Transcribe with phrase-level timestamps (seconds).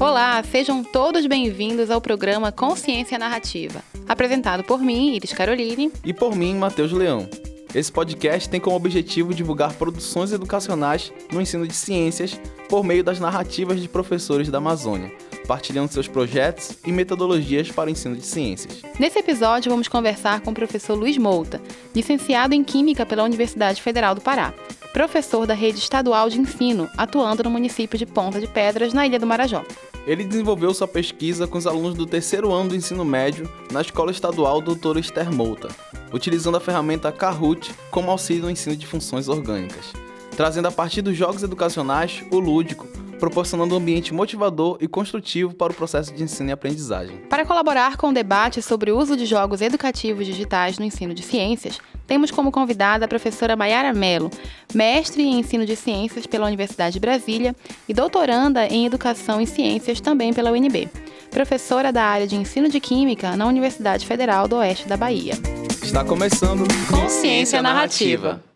[0.00, 6.34] Olá, sejam todos bem-vindos ao programa Consciência Narrativa, apresentado por mim, Iris Caroline, E por
[6.34, 7.28] mim, Matheus Leão.
[7.74, 13.20] Esse podcast tem como objetivo divulgar produções educacionais no ensino de ciências por meio das
[13.20, 15.12] narrativas de professores da Amazônia,
[15.48, 18.82] partilhando seus projetos e metodologias para o ensino de ciências.
[18.98, 21.60] Nesse episódio, vamos conversar com o professor Luiz Mouta,
[21.94, 24.52] licenciado em Química pela Universidade Federal do Pará,
[24.92, 29.18] professor da rede estadual de ensino, atuando no município de Ponta de Pedras, na Ilha
[29.18, 29.64] do Marajó.
[30.06, 34.10] Ele desenvolveu sua pesquisa com os alunos do terceiro ano do ensino médio na Escola
[34.10, 34.98] Estadual Dr.
[34.98, 35.68] Esther Mouta,
[36.12, 39.92] utilizando a ferramenta Kahoot como auxílio no ensino de funções orgânicas,
[40.38, 42.86] trazendo a partir dos jogos educacionais o lúdico,
[43.18, 47.16] proporcionando um ambiente motivador e construtivo para o processo de ensino e aprendizagem.
[47.28, 51.24] Para colaborar com o debate sobre o uso de jogos educativos digitais no ensino de
[51.24, 54.30] ciências, temos como convidada a professora Mayara Mello,
[54.72, 57.52] mestre em ensino de ciências pela Universidade de Brasília
[57.88, 60.88] e doutoranda em educação em ciências também pela UNB.
[61.32, 65.34] Professora da área de ensino de química na Universidade Federal do Oeste da Bahia.
[65.82, 68.47] Está começando Consciência Narrativa.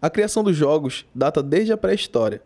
[0.00, 2.40] A criação dos jogos data desde a pré-história.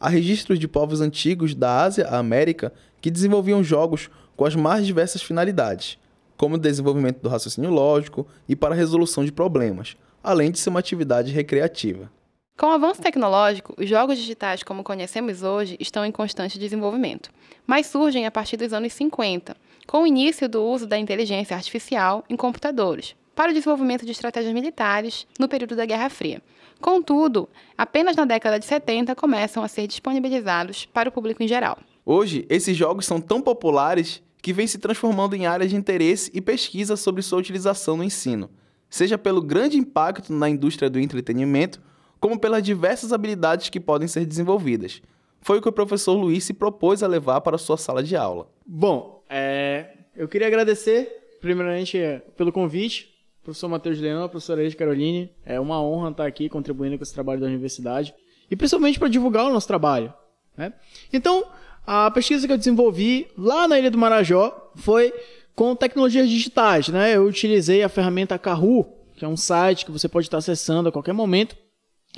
[0.00, 4.86] Há registros de povos antigos da Ásia à América que desenvolviam jogos com as mais
[4.86, 5.98] diversas finalidades,
[6.34, 10.70] como o desenvolvimento do raciocínio lógico e para a resolução de problemas, além de ser
[10.70, 12.10] uma atividade recreativa.
[12.56, 17.30] Com o avanço tecnológico, os jogos digitais como conhecemos hoje estão em constante desenvolvimento,
[17.66, 19.54] mas surgem a partir dos anos 50,
[19.86, 24.52] com o início do uso da inteligência artificial em computadores, para o desenvolvimento de estratégias
[24.52, 26.42] militares no período da Guerra Fria.
[26.80, 31.78] Contudo, apenas na década de 70 começam a ser disponibilizados para o público em geral.
[32.04, 36.40] Hoje, esses jogos são tão populares que vêm se transformando em áreas de interesse e
[36.40, 38.48] pesquisa sobre sua utilização no ensino,
[38.88, 41.80] seja pelo grande impacto na indústria do entretenimento,
[42.20, 45.02] como pelas diversas habilidades que podem ser desenvolvidas.
[45.40, 48.16] Foi o que o professor Luiz se propôs a levar para a sua sala de
[48.16, 48.48] aula.
[48.66, 51.98] Bom, é, eu queria agradecer, primeiramente,
[52.36, 53.07] pelo convite,
[53.48, 55.30] professor Matheus Leão, professora Eide Caroline.
[55.42, 58.14] É uma honra estar aqui contribuindo com esse trabalho da universidade
[58.50, 60.12] e principalmente para divulgar o nosso trabalho.
[60.54, 60.70] Né?
[61.10, 61.46] Então,
[61.86, 65.14] a pesquisa que eu desenvolvi lá na Ilha do Marajó foi
[65.54, 66.88] com tecnologias digitais.
[66.88, 67.16] Né?
[67.16, 70.92] Eu utilizei a ferramenta Kahoot, que é um site que você pode estar acessando a
[70.92, 71.56] qualquer momento.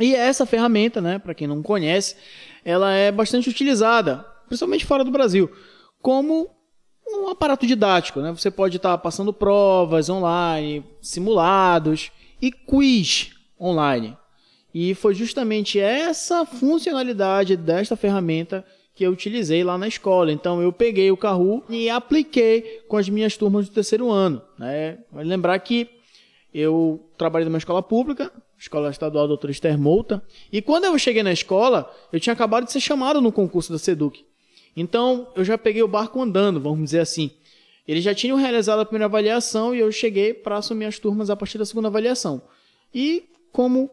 [0.00, 2.16] E essa ferramenta, né, para quem não conhece,
[2.64, 5.48] ela é bastante utilizada, principalmente fora do Brasil,
[6.02, 6.50] como
[7.18, 8.20] um aparato didático.
[8.20, 8.30] Né?
[8.32, 12.10] Você pode estar passando provas online, simulados
[12.40, 14.16] e quiz online.
[14.72, 20.32] E foi justamente essa funcionalidade desta ferramenta que eu utilizei lá na escola.
[20.32, 24.42] Então eu peguei o Kahoot e apliquei com as minhas turmas do terceiro ano.
[24.58, 24.98] Né?
[25.10, 25.88] Vale lembrar que
[26.52, 30.22] eu trabalhei numa escola pública, Escola Estadual Doutor Esther Mouta,
[30.52, 33.78] e quando eu cheguei na escola, eu tinha acabado de ser chamado no concurso da
[33.78, 34.26] SEDUC.
[34.76, 37.30] Então eu já peguei o barco andando, vamos dizer assim.
[37.86, 41.36] Eles já tinham realizado a primeira avaliação e eu cheguei para assumir as turmas a
[41.36, 42.42] partir da segunda avaliação.
[42.94, 43.90] E como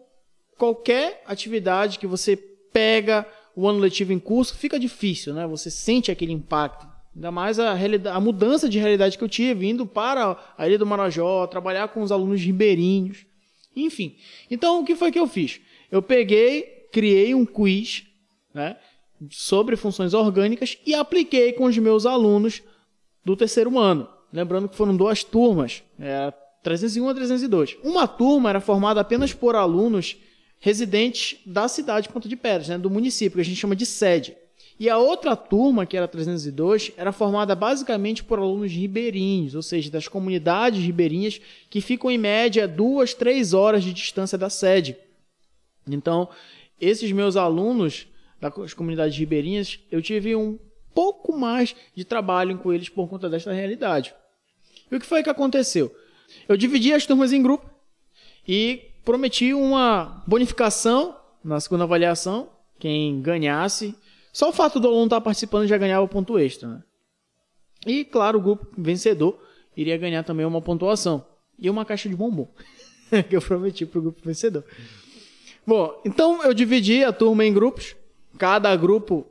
[0.57, 2.35] qualquer atividade que você
[2.71, 5.47] pega o ano letivo em curso, fica difícil, né?
[5.47, 6.87] Você sente aquele impacto.
[7.15, 7.75] Ainda mais a,
[8.13, 12.03] a mudança de realidade que eu tive, indo para a Ilha do Marajó, trabalhar com
[12.03, 13.25] os alunos ribeirinhos,
[13.75, 14.15] enfim.
[14.51, 15.59] Então, o que foi que eu fiz?
[15.91, 18.05] Eu peguei, criei um quiz
[18.53, 18.77] né,
[19.29, 22.61] sobre funções orgânicas e apliquei com os meus alunos
[23.23, 24.07] do terceiro ano.
[24.31, 26.33] Lembrando que foram duas turmas, é,
[26.63, 27.77] 301 a 302.
[27.83, 30.17] Uma turma era formada apenas por alunos
[30.59, 33.85] residentes da cidade de Ponta de Pedras, né, do município, que a gente chama de
[33.85, 34.35] sede.
[34.79, 39.89] E a outra turma, que era 302, era formada basicamente por alunos ribeirinhos, ou seja,
[39.89, 44.95] das comunidades ribeirinhas que ficam em média duas, três horas de distância da sede.
[45.87, 46.29] Então,
[46.79, 48.07] esses meus alunos
[48.39, 50.59] das comunidades ribeirinhas, eu tive um
[50.93, 54.13] pouco mais de trabalho com eles por conta desta realidade.
[54.91, 55.93] E o que foi que aconteceu?
[56.47, 57.69] Eu dividi as turmas em grupo
[58.47, 62.49] e prometi uma bonificação na segunda avaliação.
[62.79, 63.95] Quem ganhasse
[64.37, 66.69] só o fato do aluno estar participando já ganhava ponto extra.
[66.69, 66.83] Né?
[67.87, 69.41] E, claro, o grupo vencedor
[69.75, 71.25] iria ganhar também uma pontuação.
[71.57, 72.47] E uma caixa de bombom.
[73.29, 74.63] que eu prometi para o grupo vencedor.
[75.65, 77.95] Bom, então eu dividi a turma em grupos.
[78.37, 79.25] Cada grupo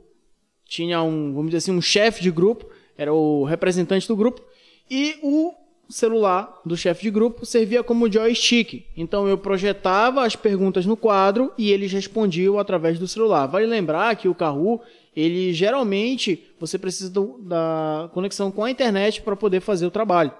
[0.65, 2.69] tinha um, vamos dizer assim, um chefe de grupo.
[2.97, 4.41] Era o representante do grupo.
[4.89, 5.53] E o
[5.89, 8.85] celular do chefe de grupo servia como joystick.
[8.95, 13.47] Então eu projetava as perguntas no quadro e eles respondiam através do celular.
[13.47, 14.83] Vale lembrar que o Kahoot,
[15.15, 20.31] ele geralmente você precisa do, da conexão com a internet para poder fazer o trabalho.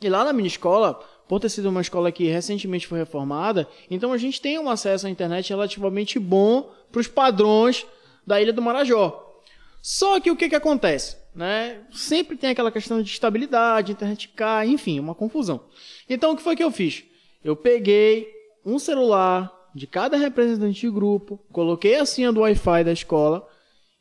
[0.00, 4.12] E lá na minha escola, por ter sido uma escola que recentemente foi reformada, então
[4.12, 7.86] a gente tem um acesso à internet relativamente bom para os padrões
[8.26, 9.42] da Ilha do Marajó.
[9.82, 11.18] Só que o que, que acontece?
[11.34, 11.82] Né?
[11.92, 15.60] Sempre tem aquela questão de estabilidade, internet cai, enfim, uma confusão.
[16.08, 17.04] Então o que foi que eu fiz?
[17.44, 18.32] Eu peguei
[18.64, 23.46] um celular de cada representante de grupo, coloquei a senha do Wi-Fi da escola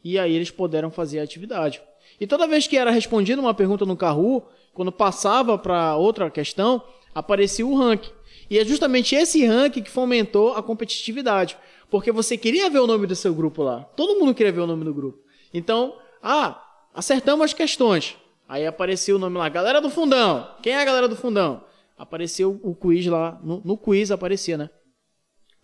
[0.01, 1.81] e aí eles puderam fazer a atividade.
[2.18, 6.81] E toda vez que era respondida uma pergunta no Kahoot, quando passava para outra questão,
[7.13, 8.12] aparecia o ranking.
[8.50, 11.57] E é justamente esse ranking que fomentou a competitividade.
[11.90, 13.84] Porque você queria ver o nome do seu grupo lá.
[13.96, 15.20] Todo mundo queria ver o nome do grupo.
[15.54, 16.62] Então, ah,
[16.94, 18.18] acertamos as questões.
[18.48, 20.56] Aí apareceu o nome lá, galera do fundão.
[20.62, 21.64] Quem é a galera do fundão?
[21.98, 24.70] Apareceu o quiz lá, no, no quiz aparecia, né?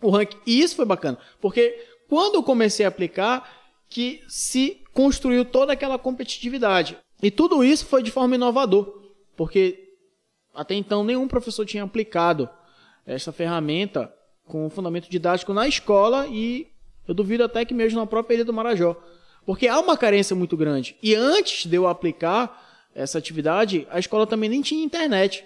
[0.00, 0.38] O ranking.
[0.46, 1.18] E isso foi bacana.
[1.40, 1.78] Porque
[2.08, 6.96] quando eu comecei a aplicar, que se construiu toda aquela competitividade.
[7.22, 8.90] E tudo isso foi de forma inovador,
[9.36, 9.78] porque
[10.54, 12.48] até então nenhum professor tinha aplicado
[13.06, 14.12] essa ferramenta
[14.46, 16.66] com fundamento didático na escola e
[17.06, 18.96] eu duvido até que mesmo na própria Ilha do Marajó.
[19.44, 20.96] Porque há uma carência muito grande.
[21.02, 25.44] E antes de eu aplicar essa atividade, a escola também nem tinha internet.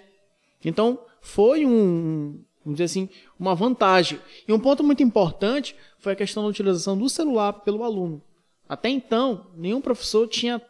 [0.63, 3.09] Então, foi um, vamos dizer assim,
[3.39, 4.19] uma vantagem.
[4.47, 8.21] E um ponto muito importante foi a questão da utilização do celular pelo aluno.
[8.67, 10.61] Até então, nenhum professor tinha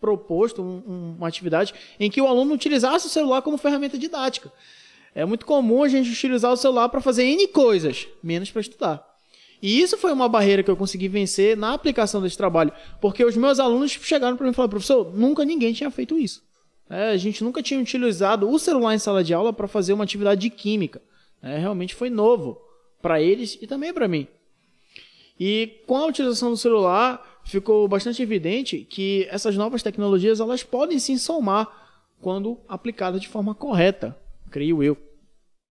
[0.00, 4.52] proposto um, um, uma atividade em que o aluno utilizasse o celular como ferramenta didática.
[5.14, 9.14] É muito comum a gente utilizar o celular para fazer N coisas, menos para estudar.
[9.62, 13.36] E isso foi uma barreira que eu consegui vencer na aplicação desse trabalho, porque os
[13.36, 16.42] meus alunos chegaram para mim e falaram, professor, nunca ninguém tinha feito isso.
[16.90, 20.04] É, a gente nunca tinha utilizado o celular em sala de aula para fazer uma
[20.04, 21.00] atividade de química.
[21.42, 22.60] É, realmente foi novo
[23.00, 24.26] para eles e também para mim.
[25.38, 30.98] E com a utilização do celular, ficou bastante evidente que essas novas tecnologias elas podem
[30.98, 31.68] se somar
[32.20, 34.16] quando aplicadas de forma correta,
[34.54, 34.96] creio eu.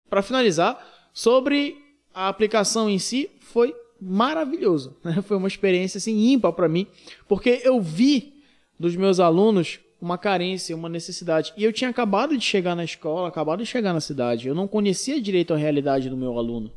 [0.10, 0.82] Para finalizar,
[1.14, 1.76] sobre
[2.14, 4.96] a aplicação em si, foi maravilhoso.
[5.04, 5.22] Né?
[5.22, 6.88] Foi uma experiência assim, ímpar para mim,
[7.28, 8.42] porque eu vi
[8.80, 11.54] dos meus alunos uma carência, uma necessidade.
[11.58, 14.48] E eu tinha acabado de chegar na escola, acabado de chegar na cidade.
[14.48, 16.72] Eu não conhecia direito a realidade do meu aluno.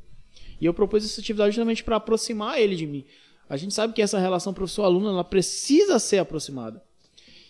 [0.60, 3.04] E eu propus essa atividade justamente para aproximar ele de mim.
[3.49, 6.82] A gente sabe que essa relação professor-aluno ela precisa ser aproximada.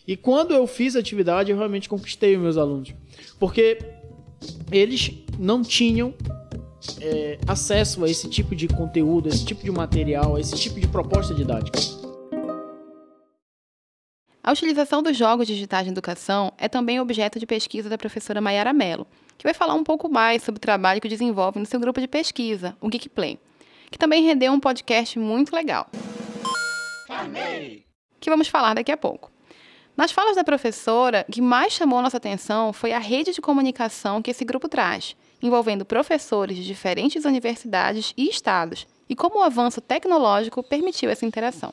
[0.06, 2.92] E quando eu fiz a atividade, eu realmente conquistei os meus alunos.
[3.38, 3.78] Porque
[4.70, 6.14] eles não tinham
[7.00, 10.80] é, acesso a esse tipo de conteúdo, a esse tipo de material, a esse tipo
[10.80, 11.78] de proposta didática.
[14.44, 18.72] A utilização dos jogos digitais na educação é também objeto de pesquisa da professora Mayara
[18.72, 19.06] Mello,
[19.38, 22.08] que vai falar um pouco mais sobre o trabalho que desenvolve no seu grupo de
[22.08, 23.38] pesquisa, o Geekplay,
[23.90, 25.88] que também rendeu um podcast muito legal.
[28.20, 29.31] Que vamos falar daqui a pouco.
[29.96, 34.22] Nas falas da professora, o que mais chamou nossa atenção foi a rede de comunicação
[34.22, 39.80] que esse grupo traz, envolvendo professores de diferentes universidades e estados, e como o avanço
[39.80, 41.72] tecnológico permitiu essa interação.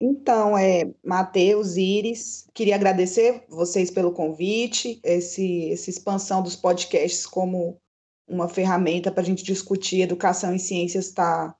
[0.00, 7.76] Então, é, Matheus, Iris, queria agradecer vocês pelo convite, esse, essa expansão dos podcasts como
[8.28, 11.54] uma ferramenta para a gente discutir educação e ciências está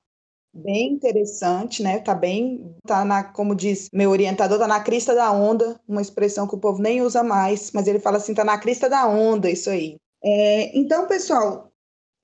[0.53, 1.99] bem interessante, né?
[1.99, 6.47] Tá bem, tá na, como diz meu orientador, tá na crista da onda, uma expressão
[6.47, 9.49] que o povo nem usa mais, mas ele fala assim, tá na crista da onda,
[9.49, 9.95] isso aí.
[10.23, 11.71] É, então, pessoal,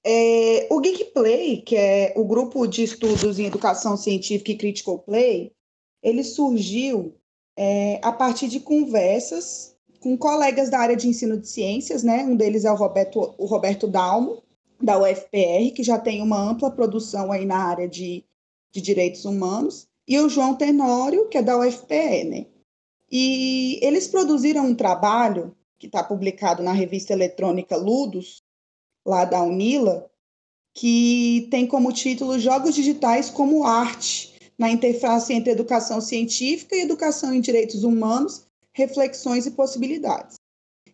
[0.05, 4.99] é, o Geek Play, que é o grupo de estudos em educação científica e critical
[4.99, 5.51] play,
[6.01, 7.15] ele surgiu
[7.57, 12.23] é, a partir de conversas com colegas da área de ensino de ciências, né?
[12.23, 14.41] Um deles é o Roberto, o Roberto Dalmo,
[14.81, 18.23] da UFPR, que já tem uma ampla produção aí na área de,
[18.71, 22.45] de direitos humanos, e o João Tenório, que é da UFPE, né?
[23.11, 28.43] E eles produziram um trabalho que está publicado na revista eletrônica Ludus,
[29.05, 30.09] lá da Unila,
[30.73, 37.33] que tem como título Jogos Digitais como Arte, na interface entre educação científica e educação
[37.33, 40.35] em direitos humanos, reflexões e possibilidades.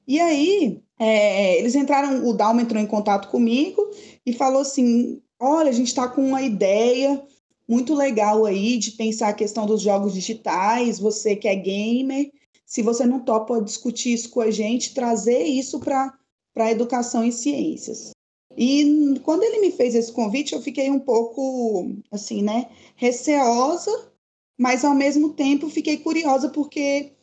[0.08, 3.90] E aí, é, eles entraram, o Dalma entrou em contato comigo
[4.26, 7.22] e falou assim: olha, a gente está com uma ideia
[7.68, 12.32] muito legal aí de pensar a questão dos jogos digitais, você que é gamer,
[12.66, 16.14] se você não topa discutir isso com a gente, trazer isso para
[16.56, 18.12] a educação em ciências.
[18.58, 24.12] E quando ele me fez esse convite, eu fiquei um pouco, assim, né, receosa,
[24.58, 27.15] mas ao mesmo tempo fiquei curiosa porque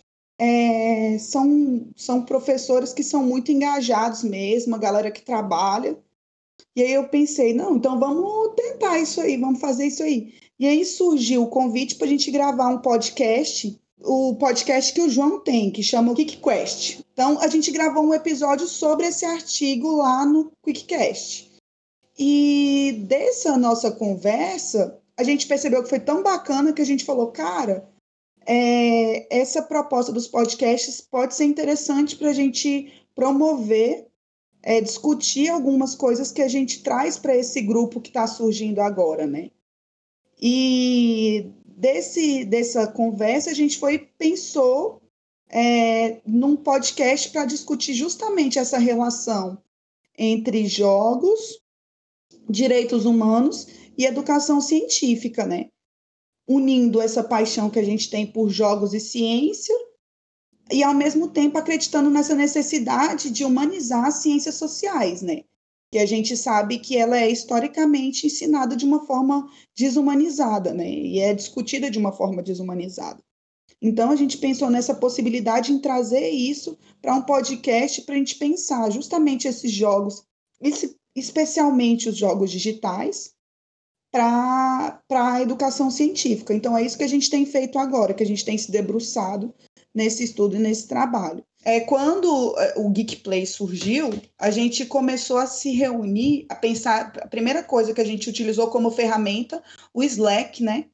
[0.44, 5.96] é, são, são professores que são muito engajados mesmo, a galera que trabalha.
[6.74, 10.34] E aí eu pensei, não, então vamos tentar isso aí, vamos fazer isso aí.
[10.58, 15.08] E aí surgiu o convite para a gente gravar um podcast o podcast que o
[15.08, 17.04] João tem, que chama o QuickQuest.
[17.12, 21.52] Então, a gente gravou um episódio sobre esse artigo lá no QuickCast.
[22.18, 27.28] E dessa nossa conversa, a gente percebeu que foi tão bacana que a gente falou,
[27.28, 27.88] cara,
[28.46, 34.06] é, essa proposta dos podcasts pode ser interessante para a gente promover,
[34.62, 39.26] é, discutir algumas coisas que a gente traz para esse grupo que está surgindo agora,
[39.26, 39.50] né?
[40.40, 45.02] E desse, dessa conversa, a gente foi pensou
[45.48, 49.58] é, num podcast para discutir justamente essa relação
[50.16, 51.60] entre jogos,
[52.48, 53.66] direitos humanos
[53.98, 55.71] e educação científica, né?
[56.52, 59.74] Unindo essa paixão que a gente tem por jogos e ciência
[60.70, 65.44] e ao mesmo tempo acreditando nessa necessidade de humanizar as ciências sociais, né?
[65.90, 70.90] Que a gente sabe que ela é historicamente ensinada de uma forma desumanizada, né?
[70.90, 73.22] E é discutida de uma forma desumanizada.
[73.80, 78.36] Então a gente pensou nessa possibilidade em trazer isso para um podcast para a gente
[78.36, 80.22] pensar justamente esses jogos,
[81.16, 83.34] especialmente os jogos digitais,
[84.12, 86.52] para a educação científica.
[86.52, 89.52] Então, é isso que a gente tem feito agora, que a gente tem se debruçado
[89.94, 91.42] nesse estudo e nesse trabalho.
[91.64, 97.12] É, quando é, o Geek Play surgiu, a gente começou a se reunir, a pensar.
[97.22, 99.62] A primeira coisa que a gente utilizou como ferramenta,
[99.94, 100.86] o Slack, né?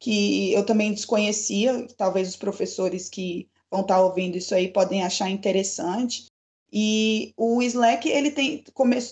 [0.00, 5.28] Que eu também desconhecia, talvez os professores que vão estar ouvindo isso aí podem achar
[5.28, 6.26] interessante.
[6.72, 8.62] E o Slack ele tem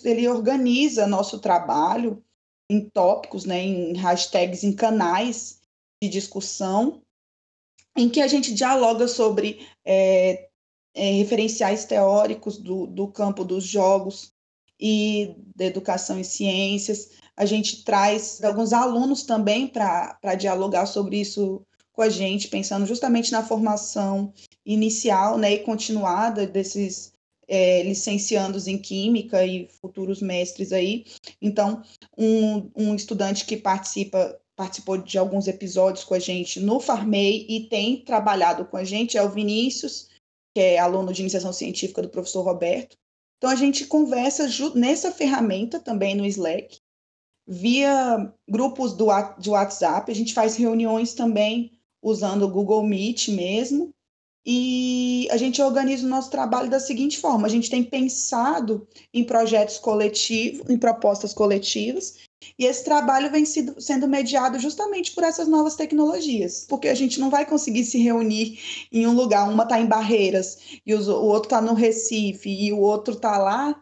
[0.04, 2.22] ele organiza nosso trabalho
[2.68, 5.60] em tópicos, né, em hashtags, em canais
[6.02, 7.00] de discussão,
[7.96, 10.48] em que a gente dialoga sobre é,
[10.94, 14.32] é, referenciais teóricos do, do campo dos jogos
[14.78, 17.10] e da educação e ciências.
[17.36, 23.32] A gente traz alguns alunos também para dialogar sobre isso com a gente, pensando justamente
[23.32, 24.32] na formação
[24.64, 27.15] inicial né, e continuada desses
[27.48, 31.04] é, licenciandos em Química e futuros mestres aí.
[31.40, 31.82] Então,
[32.16, 37.68] um, um estudante que participa participou de alguns episódios com a gente no Farmei e
[37.68, 40.08] tem trabalhado com a gente é o Vinícius,
[40.54, 42.96] que é aluno de iniciação científica do professor Roberto.
[43.36, 46.78] Então, a gente conversa nessa ferramenta também no Slack,
[47.46, 51.72] via grupos do, de WhatsApp, a gente faz reuniões também
[52.02, 53.94] usando o Google Meet mesmo,
[54.48, 59.24] e a gente organiza o nosso trabalho da seguinte forma: a gente tem pensado em
[59.24, 62.18] projetos coletivos, em propostas coletivas,
[62.56, 67.18] e esse trabalho vem sido, sendo mediado justamente por essas novas tecnologias, porque a gente
[67.18, 68.60] não vai conseguir se reunir
[68.92, 72.78] em um lugar, uma está em Barreiras e o outro está no Recife e o
[72.78, 73.74] outro está lá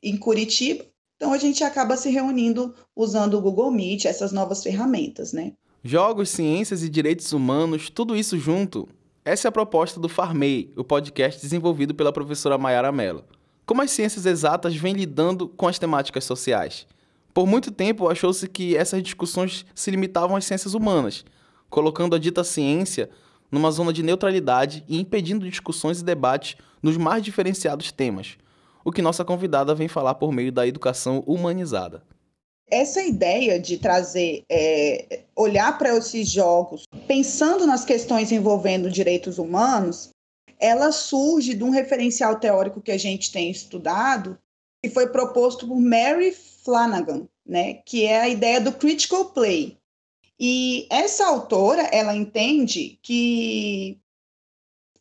[0.00, 0.84] em Curitiba.
[1.16, 5.54] Então a gente acaba se reunindo usando o Google Meet, essas novas ferramentas, né?
[5.82, 8.88] Jogos, ciências e direitos humanos, tudo isso junto
[9.24, 13.24] essa é a proposta do Farmei, o podcast desenvolvido pela professora Mayara Mello.
[13.64, 16.86] Como as ciências exatas vêm lidando com as temáticas sociais?
[17.32, 21.24] Por muito tempo achou-se que essas discussões se limitavam às ciências humanas,
[21.70, 23.08] colocando a dita ciência
[23.50, 28.36] numa zona de neutralidade e impedindo discussões e debates nos mais diferenciados temas,
[28.84, 32.02] o que nossa convidada vem falar por meio da educação humanizada
[32.70, 40.10] essa ideia de trazer, é, olhar para esses jogos, pensando nas questões envolvendo direitos humanos,
[40.58, 44.38] ela surge de um referencial teórico que a gente tem estudado,
[44.82, 49.76] que foi proposto por Mary Flanagan, né, que é a ideia do critical play.
[50.38, 53.98] E essa autora, ela entende que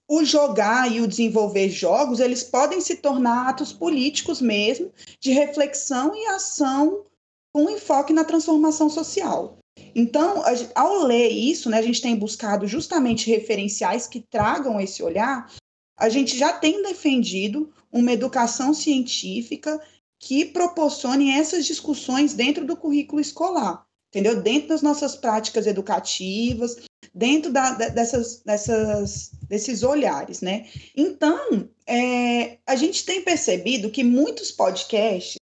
[0.07, 6.13] o jogar e o desenvolver jogos, eles podem se tornar atos políticos mesmo, de reflexão
[6.15, 7.05] e ação
[7.53, 9.59] com enfoque na transformação social.
[9.95, 10.43] Então,
[10.75, 15.51] ao ler isso, né, a gente tem buscado justamente referenciais que tragam esse olhar.
[15.97, 19.79] A gente já tem defendido uma educação científica
[20.19, 24.41] que proporcione essas discussões dentro do currículo escolar, entendeu?
[24.41, 26.77] Dentro das nossas práticas educativas,
[27.13, 30.67] dentro da, dessas, dessas, desses olhares, né?
[30.95, 35.35] Então, é, a gente tem percebido que muitos podcasts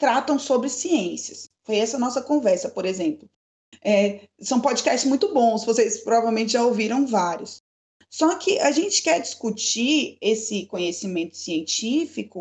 [0.00, 1.50] tratam sobre ciências.
[1.62, 3.28] Foi essa a nossa conversa, por exemplo.
[3.84, 7.62] É, são podcasts muito bons, vocês provavelmente já ouviram vários.
[8.10, 12.40] Só que a gente quer discutir esse conhecimento científico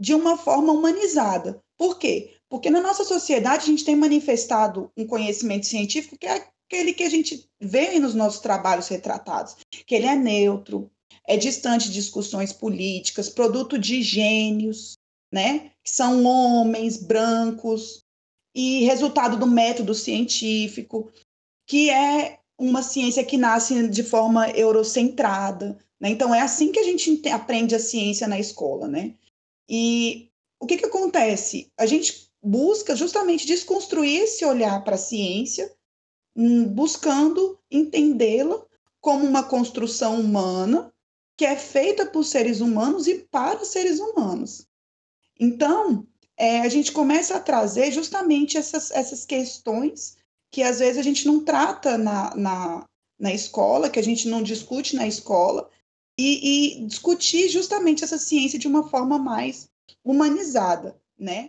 [0.00, 1.60] de uma forma humanizada.
[1.76, 2.34] Por quê?
[2.48, 7.02] Porque na nossa sociedade a gente tem manifestado um conhecimento científico que é aquele que
[7.02, 9.56] a gente vê nos nossos trabalhos retratados,
[9.86, 10.90] que ele é neutro,
[11.26, 14.96] é distante de discussões políticas, produto de gênios,
[15.32, 15.70] né?
[15.82, 18.04] Que são homens brancos
[18.54, 21.10] e resultado do método científico,
[21.66, 25.78] que é uma ciência que nasce de forma eurocentrada.
[25.98, 26.10] Né?
[26.10, 28.86] Então, é assim que a gente aprende a ciência na escola.
[28.86, 29.14] Né?
[29.68, 30.28] E
[30.60, 31.72] o que, que acontece?
[31.78, 35.72] A gente busca justamente desconstruir esse olhar para a ciência,
[36.36, 38.62] hum, buscando entendê-la
[39.00, 40.92] como uma construção humana
[41.36, 44.66] que é feita por seres humanos e para seres humanos.
[45.42, 46.06] Então,
[46.36, 50.16] é, a gente começa a trazer justamente essas, essas questões
[50.52, 52.86] que às vezes a gente não trata na, na,
[53.18, 55.68] na escola, que a gente não discute na escola,
[56.16, 59.68] e, e discutir justamente essa ciência de uma forma mais
[60.04, 61.48] humanizada, né?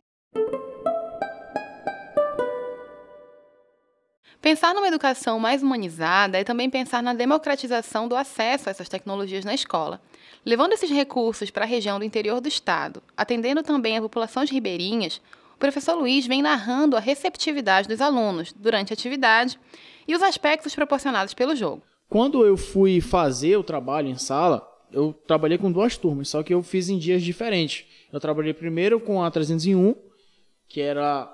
[4.41, 9.45] Pensar numa educação mais humanizada é também pensar na democratização do acesso a essas tecnologias
[9.45, 10.01] na escola,
[10.45, 15.21] levando esses recursos para a região do interior do estado, atendendo também a populações ribeirinhas.
[15.55, 19.59] O professor Luiz vem narrando a receptividade dos alunos durante a atividade
[20.07, 21.81] e os aspectos proporcionados pelo jogo.
[22.09, 26.53] Quando eu fui fazer o trabalho em sala, eu trabalhei com duas turmas, só que
[26.53, 27.85] eu fiz em dias diferentes.
[28.11, 29.95] Eu trabalhei primeiro com a 301,
[30.67, 31.27] que era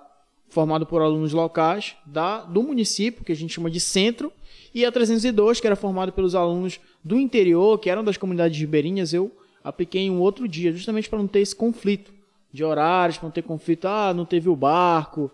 [0.48, 4.32] formado por alunos locais da, do município, que a gente chama de centro,
[4.74, 9.14] e a 302, que era formado pelos alunos do interior, que eram das comunidades ribeirinhas,
[9.14, 9.32] eu
[9.64, 12.14] apliquei em um outro dia, justamente para não ter esse conflito
[12.52, 15.32] de horários, para não ter conflito, ah, não teve o barco,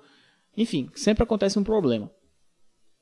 [0.58, 2.10] enfim, sempre acontece um problema.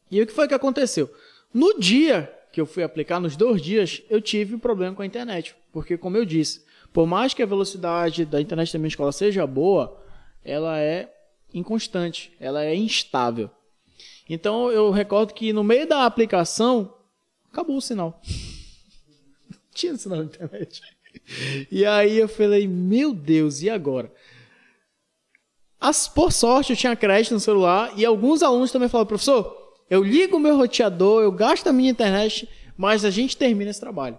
[0.10, 1.12] E o que foi que aconteceu?
[1.54, 5.06] No dia que eu fui aplicar, nos dois dias, eu tive um problema com a
[5.06, 9.12] internet, porque como eu disse, por mais que a velocidade da internet da minha escola
[9.12, 10.00] seja boa,
[10.46, 11.12] ela é
[11.54, 13.50] inconstante, ela é instável.
[14.30, 16.94] Então eu recordo que no meio da aplicação
[17.52, 18.22] acabou o sinal.
[19.74, 20.82] Tinha sinal na internet.
[21.72, 24.12] E aí eu falei, meu Deus, e agora?
[25.80, 29.56] As, por sorte eu tinha crédito no celular e alguns alunos também falaram, professor,
[29.90, 33.80] eu ligo o meu roteador, eu gasto a minha internet, mas a gente termina esse
[33.80, 34.18] trabalho.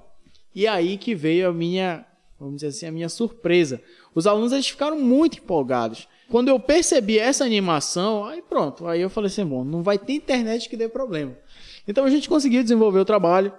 [0.55, 2.07] E aí que veio a minha,
[2.39, 3.83] vamos dizer assim, a minha surpresa.
[4.15, 6.07] Os alunos eles ficaram muito empolgados.
[6.31, 10.13] Quando eu percebi essa animação, aí pronto, aí eu falei assim, bom, não vai ter
[10.13, 11.37] internet que dê problema.
[11.89, 13.53] Então a gente conseguiu desenvolver o trabalho,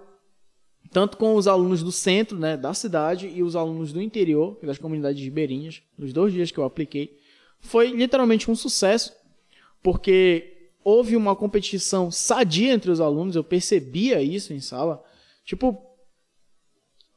[0.95, 4.77] tanto com os alunos do centro, né, da cidade, e os alunos do interior, das
[4.77, 7.19] comunidades ribeirinhas, nos dois dias que eu apliquei.
[7.59, 9.11] Foi literalmente um sucesso,
[9.83, 15.03] porque houve uma competição sadia entre os alunos, eu percebia isso em sala.
[15.43, 15.77] Tipo,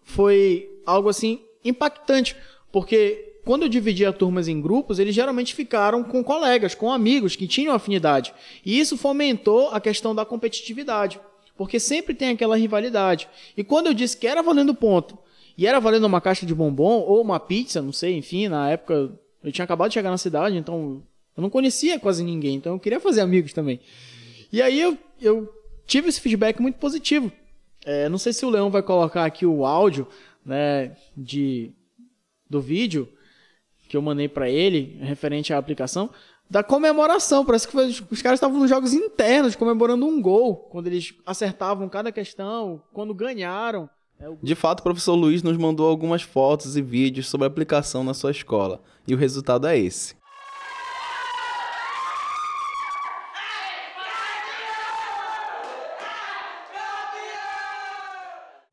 [0.03, 2.35] foi algo assim impactante,
[2.73, 7.47] porque quando eu dividia turmas em grupos, eles geralmente ficaram com colegas, com amigos que
[7.47, 8.35] tinham afinidade.
[8.67, 11.21] E isso fomentou a questão da competitividade,
[11.59, 13.29] porque sempre tem aquela rivalidade.
[13.57, 15.18] E quando eu disse que era valendo ponto,
[15.59, 19.12] e era valendo uma caixa de bombom ou uma pizza, não sei, enfim, na época
[19.42, 21.03] eu tinha acabado de chegar na cidade, então
[21.37, 23.81] eu não conhecia quase ninguém, então eu queria fazer amigos também.
[24.53, 25.53] E aí eu, eu
[25.85, 27.31] tive esse feedback muito positivo.
[27.85, 30.07] É, não sei se o Leão vai colocar aqui o áudio
[30.47, 31.73] né, de,
[32.49, 33.09] do vídeo,
[33.88, 36.11] que eu mandei para ele, referente à aplicação,
[36.50, 37.44] da comemoração.
[37.44, 41.88] Parece que foi, os caras estavam nos jogos internos, comemorando um gol, quando eles acertavam
[41.88, 43.88] cada questão, quando ganharam.
[44.20, 48.02] É De fato, o professor Luiz nos mandou algumas fotos e vídeos sobre a aplicação
[48.02, 50.16] na sua escola, e o resultado é esse.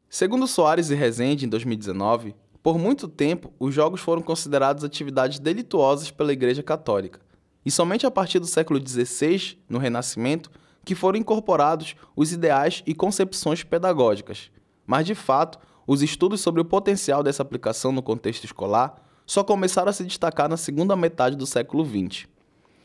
[0.10, 2.34] Segundo Soares e Rezende, em 2019,
[2.64, 7.20] por muito tempo, os jogos foram considerados atividades delituosas pela Igreja Católica,
[7.66, 10.52] e somente a partir do século XVI, no Renascimento,
[10.86, 14.52] que foram incorporados os ideais e concepções pedagógicas.
[14.86, 19.90] Mas, de fato, os estudos sobre o potencial dessa aplicação no contexto escolar só começaram
[19.90, 22.28] a se destacar na segunda metade do século XX,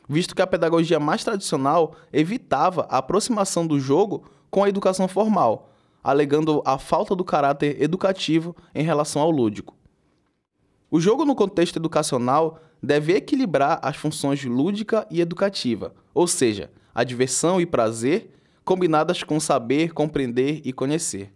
[0.09, 5.71] visto que a pedagogia mais tradicional evitava a aproximação do jogo com a educação formal,
[6.03, 9.77] alegando a falta do caráter educativo em relação ao lúdico.
[10.91, 17.05] O jogo no contexto educacional deve equilibrar as funções lúdica e educativa, ou seja, a
[17.05, 18.31] diversão e prazer
[18.65, 21.33] combinadas com saber, compreender e conhecer.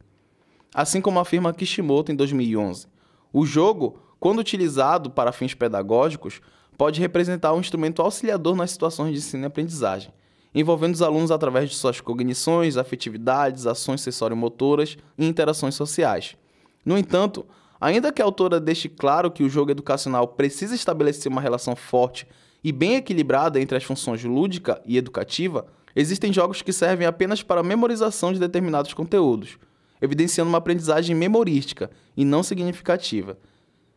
[0.74, 2.88] Assim como afirma Kishimoto em 2011,
[3.32, 6.40] o jogo, quando utilizado para fins pedagógicos,
[6.76, 10.12] pode representar um instrumento auxiliador nas situações de ensino e aprendizagem,
[10.52, 16.36] envolvendo os alunos através de suas cognições, afetividades, ações sensório-motoras e interações sociais.
[16.84, 17.46] No entanto,
[17.84, 22.26] ainda que a autora deixe claro que o jogo educacional precisa estabelecer uma relação forte
[22.62, 27.62] e bem equilibrada entre as funções lúdica e educativa, existem jogos que servem apenas para
[27.62, 29.58] memorização de determinados conteúdos,
[30.00, 33.36] evidenciando uma aprendizagem memorística e não significativa.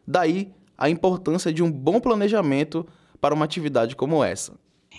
[0.06, 2.86] Daí a importância de um bom planejamento
[3.22, 4.54] para uma atividade como essa.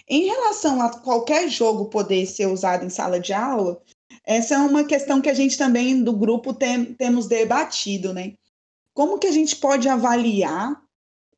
[0.09, 3.79] Em relação a qualquer jogo poder ser usado em sala de aula,
[4.24, 8.35] Essa é uma questão que a gente também do grupo tem, temos debatido, né?
[8.98, 10.82] Como que a gente pode avaliar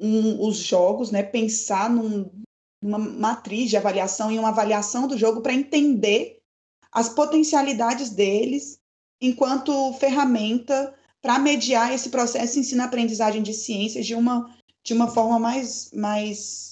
[0.01, 1.23] um, os jogos, né?
[1.23, 2.31] Pensar num,
[2.83, 6.39] numa matriz de avaliação e uma avaliação do jogo para entender
[6.91, 8.79] as potencialidades deles
[9.21, 15.39] enquanto ferramenta para mediar esse processo de ensino-aprendizagem de ciências de uma, de uma forma
[15.39, 16.71] mais, mais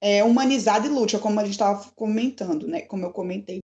[0.00, 2.80] é, humanizada e lúdica, como a gente estava comentando, né?
[2.80, 3.58] Como eu comentei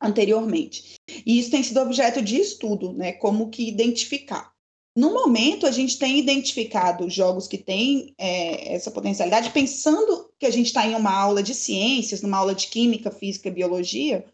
[0.00, 0.94] anteriormente.
[1.26, 3.12] E isso tem sido objeto de estudo, né?
[3.12, 4.56] Como que identificar.
[4.98, 10.50] No momento, a gente tem identificado jogos que têm é, essa potencialidade, pensando que a
[10.50, 14.26] gente está em uma aula de ciências, numa aula de química, física e biologia,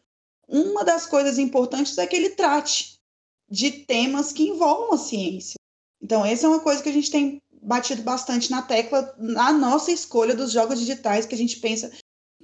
[0.48, 2.98] uma das coisas importantes é que ele trate
[3.46, 5.56] de temas que envolvam a ciência.
[6.00, 9.92] Então, essa é uma coisa que a gente tem batido bastante na tecla na nossa
[9.92, 11.92] escolha dos jogos digitais que a gente pensa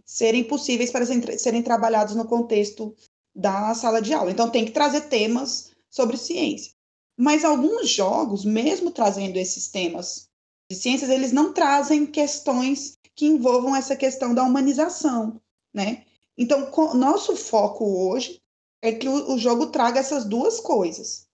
[0.05, 1.07] serem possíveis para
[1.39, 2.95] serem trabalhados no contexto
[3.35, 4.31] da sala de aula.
[4.31, 6.79] Então, tem que trazer temas sobre ciência.
[7.21, 10.31] Mas alguns jogos, mesmo trazendo esses temas
[10.71, 15.39] de ciências, eles não trazem questões que envolvam essa questão da humanização,
[15.71, 16.07] né?
[16.39, 18.41] Então, nosso foco hoje
[18.81, 21.29] é que o, o, jogo traga essas duas coisas.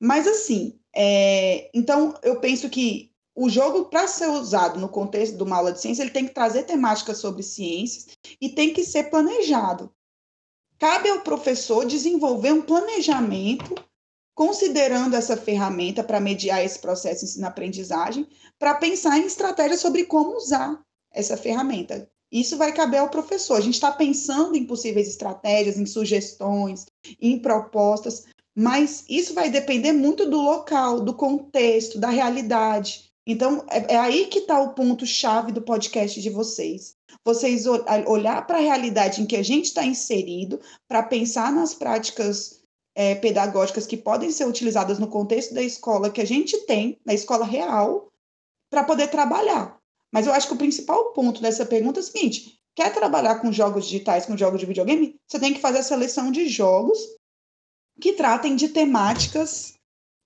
[0.00, 5.42] Mas assim, é, então eu penso que o jogo, para ser usado no contexto de
[5.42, 9.10] uma aula de ciência, ele tem que trazer temáticas sobre ciências e tem que ser
[9.10, 9.92] planejado.
[10.78, 13.74] Cabe ao professor desenvolver um planejamento
[14.36, 20.78] considerando essa ferramenta para mediar esse processo ensino-aprendizagem, para pensar em estratégias sobre como usar
[21.10, 22.06] essa ferramenta.
[22.30, 23.56] Isso vai caber ao professor.
[23.56, 26.84] A gente está pensando em possíveis estratégias, em sugestões,
[27.18, 33.06] em propostas, mas isso vai depender muito do local, do contexto, da realidade.
[33.26, 36.94] Então, é, é aí que está o ponto-chave do podcast de vocês.
[37.24, 37.64] Vocês
[38.06, 42.65] olhar para a realidade em que a gente está inserido, para pensar nas práticas
[42.96, 47.12] é, pedagógicas que podem ser utilizadas no contexto da escola que a gente tem, na
[47.12, 48.10] escola real,
[48.70, 49.78] para poder trabalhar.
[50.10, 53.52] Mas eu acho que o principal ponto dessa pergunta é o seguinte: quer trabalhar com
[53.52, 55.20] jogos digitais, com jogos de videogame?
[55.28, 56.98] Você tem que fazer a seleção de jogos
[58.00, 59.74] que tratem de temáticas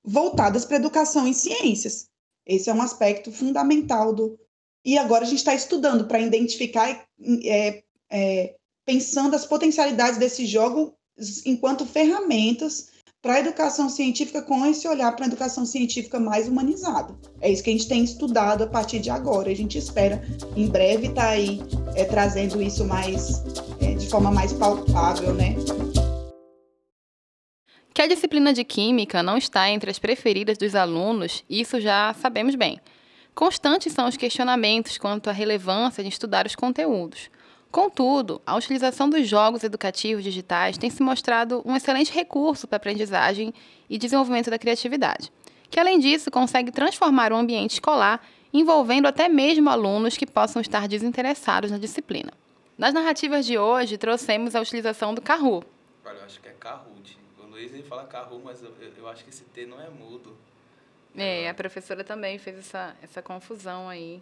[0.04, 2.08] voltadas para educação em ciências.
[2.46, 4.38] Esse é um aspecto fundamental do.
[4.84, 7.04] E agora a gente está estudando para identificar,
[7.44, 8.54] é, é,
[8.86, 10.96] pensando as potencialidades desse jogo
[11.44, 12.90] enquanto ferramentas
[13.22, 17.14] para a educação científica com esse olhar para a educação científica mais humanizada.
[17.40, 19.50] É isso que a gente tem estudado a partir de agora.
[19.50, 20.22] A gente espera
[20.56, 21.60] em breve estar tá aí
[21.94, 23.42] é, trazendo isso mais
[23.80, 25.54] é, de forma mais palpável, né?
[27.92, 32.54] Que a disciplina de Química não está entre as preferidas dos alunos, isso já sabemos
[32.54, 32.80] bem.
[33.34, 37.30] Constantes são os questionamentos quanto à relevância de estudar os conteúdos.
[37.70, 42.78] Contudo, a utilização dos jogos educativos digitais tem se mostrado um excelente recurso para a
[42.78, 43.54] aprendizagem
[43.88, 45.32] e desenvolvimento da criatividade,
[45.70, 50.88] que além disso consegue transformar o ambiente escolar, envolvendo até mesmo alunos que possam estar
[50.88, 52.32] desinteressados na disciplina.
[52.76, 55.64] Nas narrativas de hoje, trouxemos a utilização do Kahoot.
[56.04, 57.18] Olha, eu acho que é Kahoot.
[57.38, 60.36] O Luiz ele fala Kahoot, mas eu, eu acho que esse T não é mudo.
[61.14, 64.20] É, a professora também fez essa, essa confusão aí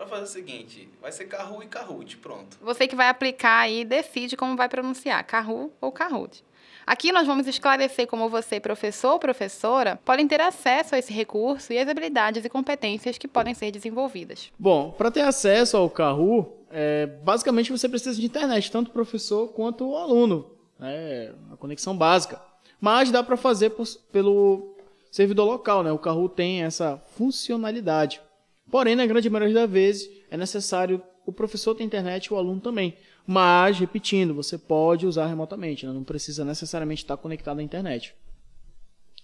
[0.00, 2.56] para fazer o seguinte, vai ser Kahoot e Kahoot, pronto.
[2.62, 6.42] Você que vai aplicar aí decide como vai pronunciar, Kahoot ou Kahoot.
[6.86, 11.70] Aqui nós vamos esclarecer como você, professor ou professora, podem ter acesso a esse recurso
[11.70, 14.50] e as habilidades e competências que podem ser desenvolvidas.
[14.58, 19.48] Bom, para ter acesso ao Kahoot, é, basicamente você precisa de internet, tanto o professor
[19.48, 20.50] quanto o aluno.
[20.80, 22.40] É a conexão básica.
[22.80, 24.78] Mas dá para fazer por, pelo
[25.10, 25.92] servidor local, né?
[25.92, 28.22] O Kahoot tem essa funcionalidade.
[28.70, 32.60] Porém, na grande maioria das vezes, é necessário o professor ter internet e o aluno
[32.60, 32.96] também.
[33.26, 35.92] Mas, repetindo, você pode usar remotamente, né?
[35.92, 38.14] não precisa necessariamente estar conectado à internet.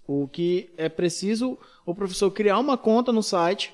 [0.07, 3.73] O que é preciso o professor criar uma conta no site,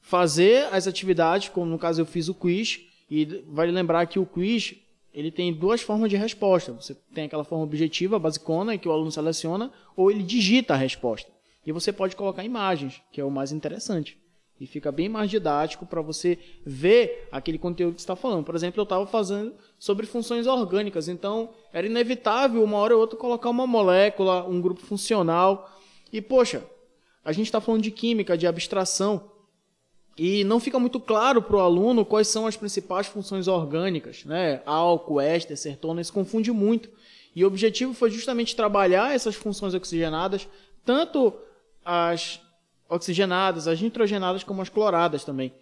[0.00, 2.80] fazer as atividades, como no caso eu fiz o quiz,
[3.10, 4.76] e vale lembrar que o quiz
[5.12, 6.72] ele tem duas formas de resposta.
[6.72, 11.30] Você tem aquela forma objetiva, basicona, que o aluno seleciona, ou ele digita a resposta.
[11.66, 14.16] E você pode colocar imagens, que é o mais interessante.
[14.60, 18.44] E fica bem mais didático para você ver aquele conteúdo que está falando.
[18.44, 23.16] Por exemplo, eu estava fazendo sobre funções orgânicas, então era inevitável uma hora ou outra
[23.16, 25.70] colocar uma molécula, um grupo funcional.
[26.12, 26.64] E poxa,
[27.24, 29.30] a gente está falando de química, de abstração,
[30.18, 34.60] e não fica muito claro para o aluno quais são as principais funções orgânicas, né?
[34.66, 36.90] Álcool, éster, cetona, isso confunde muito.
[37.36, 40.48] E o objetivo foi justamente trabalhar essas funções oxigenadas,
[40.84, 41.32] tanto
[41.84, 42.40] as
[42.88, 45.52] oxigenadas, as nitrogenadas como as cloradas também.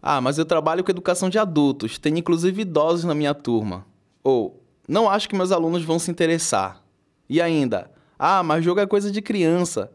[0.00, 3.86] Ah, mas eu trabalho com educação de adultos, tenho inclusive idosos na minha turma.
[4.24, 6.82] Ou, não acho que meus alunos vão se interessar.
[7.28, 9.92] E ainda, ah, mas jogo é coisa de criança.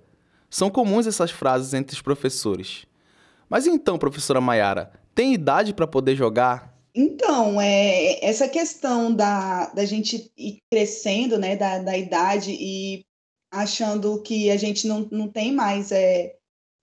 [0.49, 2.85] São comuns essas frases entre os professores.
[3.49, 6.73] Mas então, professora Maiara, tem idade para poder jogar?
[6.93, 13.05] Então, é, essa questão da, da gente ir crescendo, né, da, da idade e
[13.51, 16.35] achando que a gente não, não tem mais, é,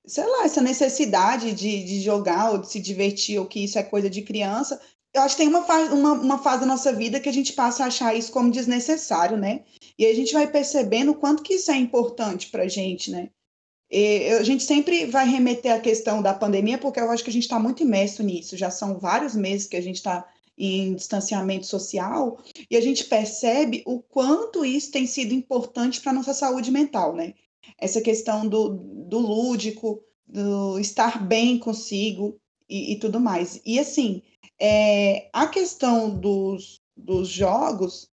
[0.06, 3.82] sei lá, essa necessidade de, de jogar ou de se divertir, ou que isso é
[3.82, 4.80] coisa de criança.
[5.12, 7.52] Eu acho que tem uma fase, uma, uma fase da nossa vida que a gente
[7.52, 9.62] passa a achar isso como desnecessário, né?
[9.98, 13.30] E a gente vai percebendo o quanto que isso é importante para a gente, né?
[13.90, 17.32] E a gente sempre vai remeter à questão da pandemia, porque eu acho que a
[17.32, 18.56] gente está muito imerso nisso.
[18.56, 20.26] Já são vários meses que a gente está
[20.58, 22.38] em distanciamento social
[22.70, 27.14] e a gente percebe o quanto isso tem sido importante para a nossa saúde mental,
[27.14, 27.34] né?
[27.78, 28.70] Essa questão do,
[29.08, 33.60] do lúdico, do estar bem consigo e, e tudo mais.
[33.64, 34.22] E assim,
[34.60, 38.08] é, a questão dos, dos jogos,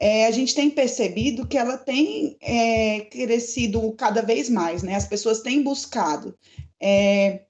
[0.00, 4.94] é, a gente tem percebido que ela tem é, crescido cada vez mais, né?
[4.94, 6.36] As pessoas têm buscado.
[6.80, 7.42] É,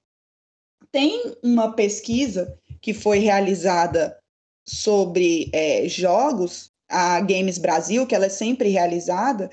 [0.91, 4.17] tem uma pesquisa que foi realizada
[4.65, 9.49] sobre é, jogos, a Games Brasil, que ela é sempre realizada,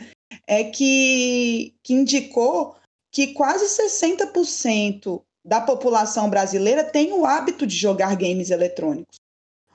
[0.46, 2.74] é que, que indicou
[3.10, 9.16] que quase 60% da população brasileira tem o hábito de jogar games eletrônicos.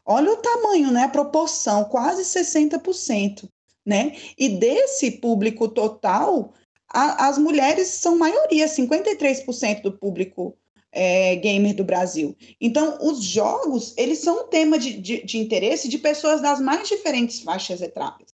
[0.06, 1.04] Olha o tamanho, né?
[1.04, 3.48] A proporção, quase 60%,
[3.86, 4.16] né?
[4.38, 6.54] E desse público total,
[6.92, 10.58] a, as mulheres são maioria, 53% do público
[10.92, 12.36] é, gamer do Brasil.
[12.60, 16.88] Então, os jogos, eles são um tema de, de, de interesse de pessoas das mais
[16.88, 18.29] diferentes faixas etárias.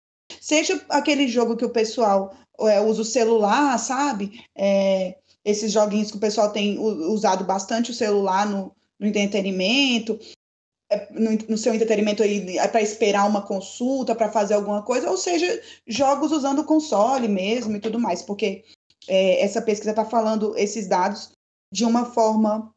[0.52, 4.44] Seja aquele jogo que o pessoal é, usa o celular, sabe?
[4.54, 10.20] É, esses joguinhos que o pessoal tem usado bastante o celular no, no entretenimento,
[10.92, 15.10] é, no, no, seu entretenimento aí é para esperar uma consulta, para fazer alguma coisa,
[15.10, 15.48] ou seja,
[15.88, 18.66] jogos usando console mesmo e tudo mais, porque
[19.08, 21.32] é, essa pesquisa está falando esses dados
[21.72, 22.76] de uma forma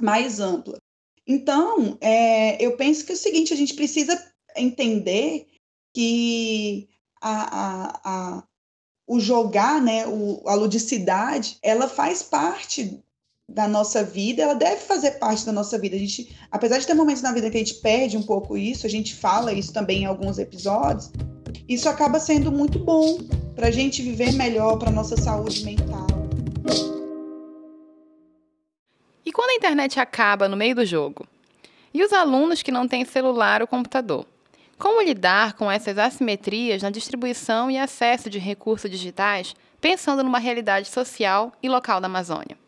[0.00, 0.78] mais ampla.
[1.26, 5.48] Então, é, eu penso que é o seguinte, a gente precisa entender
[5.94, 6.88] que
[7.22, 8.42] a, a, a,
[9.06, 13.00] o jogar, né, o, a ludicidade, ela faz parte
[13.48, 15.94] da nossa vida, ela deve fazer parte da nossa vida.
[15.94, 18.86] A gente, apesar de ter momentos na vida que a gente perde um pouco isso,
[18.86, 21.12] a gente fala isso também em alguns episódios,
[21.68, 23.18] isso acaba sendo muito bom
[23.54, 26.06] para a gente viver melhor, para nossa saúde mental.
[29.24, 31.26] E quando a internet acaba no meio do jogo?
[31.92, 34.26] E os alunos que não têm celular ou computador?
[34.78, 40.88] Como lidar com essas assimetrias na distribuição e acesso de recursos digitais, pensando numa realidade
[40.88, 42.58] social e local da Amazônia?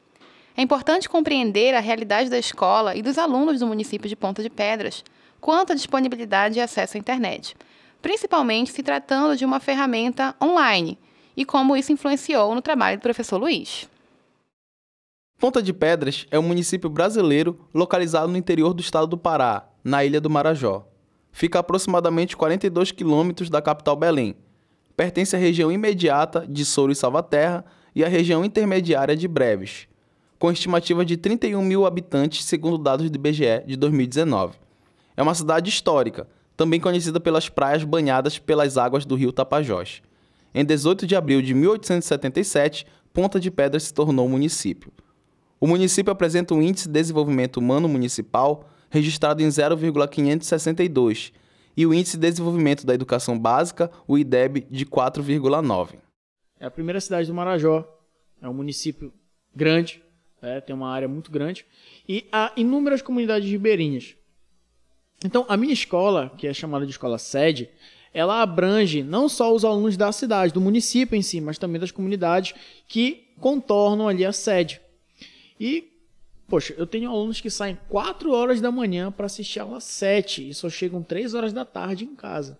[0.56, 4.48] É importante compreender a realidade da escola e dos alunos do município de Ponta de
[4.48, 5.04] Pedras
[5.40, 7.54] quanto à disponibilidade e acesso à internet,
[8.00, 10.98] principalmente se tratando de uma ferramenta online
[11.36, 13.88] e como isso influenciou no trabalho do professor Luiz.
[15.38, 20.02] Ponta de Pedras é um município brasileiro localizado no interior do estado do Pará, na
[20.02, 20.86] ilha do Marajó.
[21.36, 24.34] Fica a aproximadamente 42 quilômetros da capital Belém.
[24.96, 27.62] Pertence à região imediata de Souro e Salvaterra
[27.94, 29.86] e à região intermediária de Breves,
[30.38, 34.56] com estimativa de 31 mil habitantes, segundo dados do IBGE de 2019.
[35.14, 40.00] É uma cidade histórica, também conhecida pelas praias banhadas pelas águas do rio Tapajós.
[40.54, 44.90] Em 18 de abril de 1877, Ponta de Pedras se tornou município.
[45.60, 51.32] O município apresenta um índice de desenvolvimento humano municipal registrado em 0,562
[51.76, 55.96] e o índice de desenvolvimento da educação básica, o IDEB, de 4,9.
[56.58, 57.86] É a primeira cidade do Marajó.
[58.40, 59.12] É um município
[59.54, 60.02] grande,
[60.40, 61.66] é, tem uma área muito grande,
[62.08, 64.14] e há inúmeras comunidades ribeirinhas.
[65.24, 67.70] Então, a minha escola, que é chamada de escola sede,
[68.12, 71.90] ela abrange não só os alunos da cidade, do município em si, mas também das
[71.90, 72.54] comunidades
[72.86, 74.80] que contornam ali a sede.
[75.58, 75.95] E,
[76.48, 80.54] poxa, eu tenho alunos que saem 4 horas da manhã para assistir aula 7 e
[80.54, 82.58] só chegam 3 horas da tarde em casa.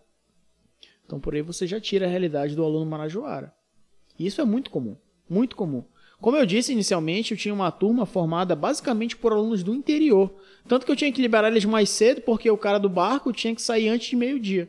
[1.04, 3.54] Então, por aí você já tira a realidade do aluno marajoara.
[4.18, 4.96] E isso é muito comum,
[5.28, 5.84] muito comum.
[6.20, 10.34] Como eu disse inicialmente, eu tinha uma turma formada basicamente por alunos do interior.
[10.66, 13.54] Tanto que eu tinha que liberar eles mais cedo, porque o cara do barco tinha
[13.54, 14.68] que sair antes de meio-dia.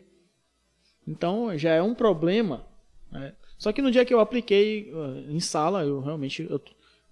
[1.08, 2.68] Então já é um problema.
[3.10, 3.34] Né?
[3.58, 6.62] Só que no dia que eu apliquei uh, em sala, eu realmente eu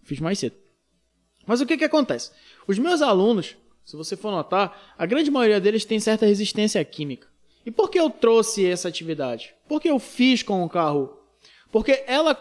[0.03, 0.55] fiz mais cedo.
[1.45, 2.31] Mas o que, que acontece?
[2.67, 7.27] Os meus alunos, se você for notar, a grande maioria deles tem certa resistência química.
[7.65, 9.53] E por que eu trouxe essa atividade?
[9.67, 11.17] Por que eu fiz com o carro?
[11.71, 12.36] Porque ela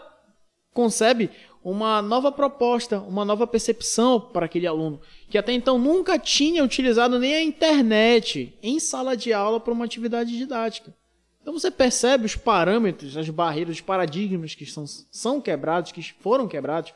[0.73, 1.29] concebe
[1.63, 7.17] uma nova proposta, uma nova percepção para aquele aluno, que até então nunca tinha utilizado
[7.17, 10.93] nem a internet em sala de aula para uma atividade didática.
[11.41, 16.47] Então você percebe os parâmetros, as barreiras, os paradigmas que são, são quebrados, que foram
[16.47, 16.93] quebrados.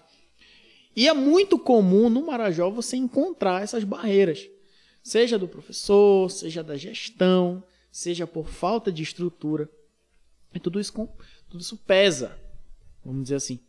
[0.95, 4.49] E é muito comum no Marajó você encontrar essas barreiras,
[5.03, 9.69] seja do professor, seja da gestão, seja por falta de estrutura.
[10.53, 10.93] E tudo isso,
[11.49, 12.37] tudo isso pesa,
[13.03, 13.59] vamos dizer assim.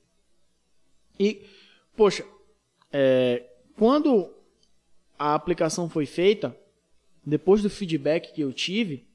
[1.19, 1.45] E,
[1.95, 2.25] poxa,
[2.93, 3.45] é,
[3.77, 4.33] quando
[5.19, 6.57] a aplicação foi feita,
[7.25, 9.07] depois do feedback que eu tive,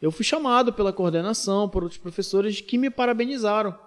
[0.00, 3.78] eu fui chamado pela coordenação, por outros professores que me parabenizaram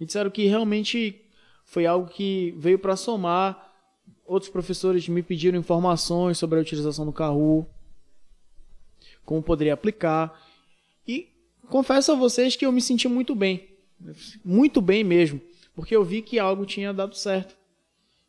[0.00, 1.25] e disseram que realmente
[1.66, 3.74] foi algo que veio para somar.
[4.24, 7.68] Outros professores me pediram informações sobre a utilização do Kahoot,
[9.24, 10.40] como poderia aplicar.
[11.06, 11.28] E
[11.68, 13.68] confesso a vocês que eu me senti muito bem,
[14.44, 15.40] muito bem mesmo,
[15.74, 17.56] porque eu vi que algo tinha dado certo.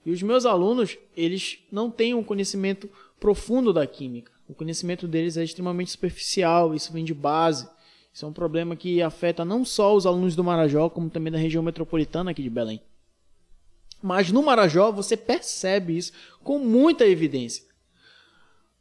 [0.05, 4.31] E os meus alunos, eles não têm um conhecimento profundo da química.
[4.47, 7.69] O conhecimento deles é extremamente superficial, isso vem de base.
[8.11, 11.37] Isso é um problema que afeta não só os alunos do Marajó, como também da
[11.37, 12.81] região metropolitana aqui de Belém.
[14.01, 16.11] Mas no Marajó você percebe isso
[16.43, 17.63] com muita evidência.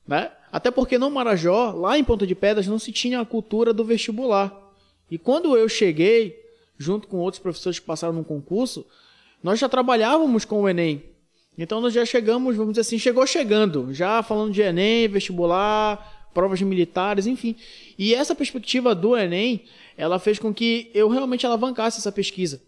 [0.07, 0.31] Né?
[0.53, 3.85] Até porque no Marajó, lá em Ponta de Pedras, não se tinha a cultura do
[3.85, 4.55] vestibular.
[5.11, 6.39] E quando eu cheguei,
[6.79, 8.87] junto com outros professores que passaram no concurso,
[9.43, 11.03] nós já trabalhávamos com o Enem.
[11.59, 16.61] Então nós já chegamos, vamos dizer assim, chegou chegando, já falando de Enem, vestibular, provas
[16.61, 17.57] militares, enfim.
[17.99, 19.65] E essa perspectiva do Enem,
[19.97, 22.61] ela fez com que eu realmente alavancasse essa pesquisa.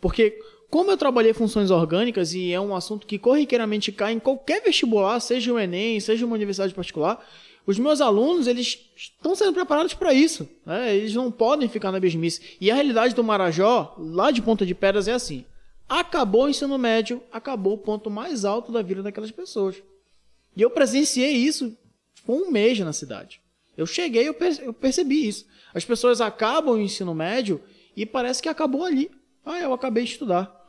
[0.00, 0.38] Porque
[0.72, 5.20] como eu trabalhei funções orgânicas e é um assunto que corriqueiramente cai em qualquer vestibular,
[5.20, 7.22] seja o Enem, seja uma universidade particular,
[7.66, 10.48] os meus alunos eles estão sendo preparados para isso.
[10.64, 10.96] Né?
[10.96, 12.56] Eles não podem ficar na mesmice.
[12.58, 15.44] E a realidade do Marajó, lá de Ponta de Pedras, é assim.
[15.86, 19.76] Acabou o ensino médio, acabou o ponto mais alto da vida daquelas pessoas.
[20.56, 21.76] E eu presenciei isso
[22.24, 23.42] com um mês na cidade.
[23.76, 25.44] Eu cheguei, eu, eu percebi isso.
[25.74, 27.60] As pessoas acabam o ensino médio
[27.94, 29.10] e parece que acabou ali.
[29.44, 30.61] Ah, eu acabei de estudar.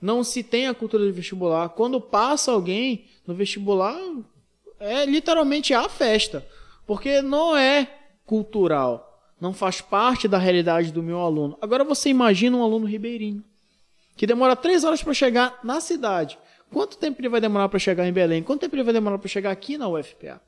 [0.00, 1.68] Não se tem a cultura do vestibular.
[1.70, 4.00] Quando passa alguém no vestibular,
[4.78, 6.46] é literalmente a festa.
[6.86, 7.90] Porque não é
[8.24, 9.04] cultural.
[9.40, 11.56] Não faz parte da realidade do meu aluno.
[11.60, 13.44] Agora você imagina um aluno ribeirinho
[14.16, 16.36] que demora três horas para chegar na cidade.
[16.72, 18.42] Quanto tempo ele vai demorar para chegar em Belém?
[18.42, 20.42] Quanto tempo ele vai demorar para chegar aqui na UFPA?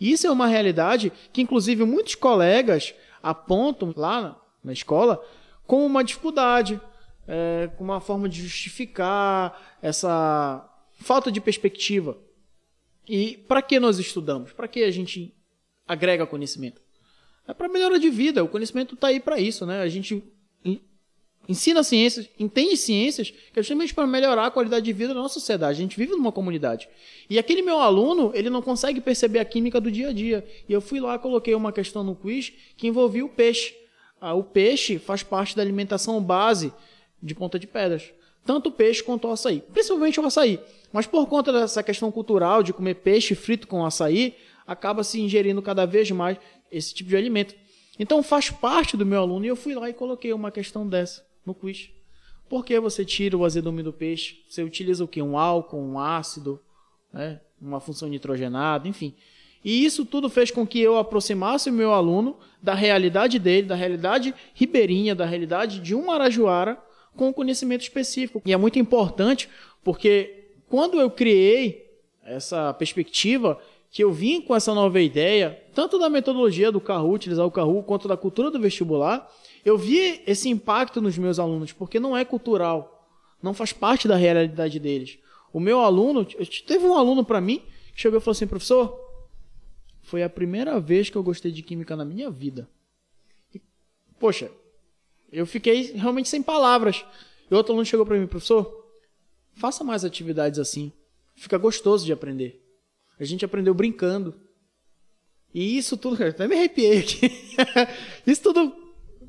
[0.00, 5.22] Isso é uma realidade que, inclusive, muitos colegas apontam lá na escola
[5.66, 6.80] como uma dificuldade,
[7.28, 12.16] é, como uma forma de justificar essa falta de perspectiva.
[13.06, 14.52] E para que nós estudamos?
[14.52, 15.34] Para que a gente
[15.86, 16.80] agrega conhecimento?
[17.46, 18.42] É para melhora de vida.
[18.42, 19.80] O conhecimento está aí para isso, né?
[19.80, 20.22] A gente
[21.48, 25.34] ensina ciências, entende ciências, que é justamente para melhorar a qualidade de vida da nossa
[25.34, 25.78] sociedade.
[25.78, 26.88] A gente vive numa comunidade.
[27.30, 30.46] E aquele meu aluno, ele não consegue perceber a química do dia a dia.
[30.68, 33.74] E eu fui lá, coloquei uma questão no quiz que envolvia o peixe.
[34.20, 36.72] Ah, o peixe faz parte da alimentação base
[37.22, 38.10] de Ponta de Pedras.
[38.44, 39.62] Tanto peixe quanto o açaí.
[39.72, 40.58] Principalmente o açaí.
[40.92, 44.34] Mas por conta dessa questão cultural de comer peixe frito com açaí,
[44.66, 46.38] acaba se ingerindo cada vez mais
[46.70, 47.54] esse tipo de alimento.
[47.98, 51.26] Então faz parte do meu aluno e eu fui lá e coloquei uma questão dessa
[51.44, 51.90] no quiz.
[52.48, 54.42] Por que você tira o azedume do peixe?
[54.48, 55.20] Você utiliza o que?
[55.20, 56.60] Um álcool, um ácido,
[57.12, 57.40] né?
[57.60, 59.14] uma função nitrogenada, enfim.
[59.64, 63.74] E isso tudo fez com que eu aproximasse o meu aluno da realidade dele, da
[63.74, 66.78] realidade ribeirinha, da realidade de um marajoara
[67.18, 68.40] com conhecimento específico.
[68.46, 69.48] E é muito importante
[69.82, 71.90] porque quando eu criei
[72.24, 77.44] essa perspectiva, que eu vim com essa nova ideia, tanto da metodologia do Kahoot, utilizar
[77.44, 79.30] o Kahoot, quanto da cultura do vestibular,
[79.64, 83.10] eu vi esse impacto nos meus alunos, porque não é cultural,
[83.42, 85.18] não faz parte da realidade deles.
[85.52, 87.62] O meu aluno, teve um aluno para mim
[87.94, 88.96] que chegou e falou assim: professor,
[90.02, 92.68] foi a primeira vez que eu gostei de química na minha vida.
[93.54, 93.60] E,
[94.20, 94.50] poxa,
[95.30, 97.04] eu fiquei realmente sem palavras.
[97.50, 98.86] E outro aluno chegou para mim, professor,
[99.54, 100.92] faça mais atividades assim.
[101.36, 102.64] Fica gostoso de aprender.
[103.18, 104.34] A gente aprendeu brincando.
[105.52, 107.30] E isso tudo, até me arrepiei aqui.
[108.26, 108.74] isso tudo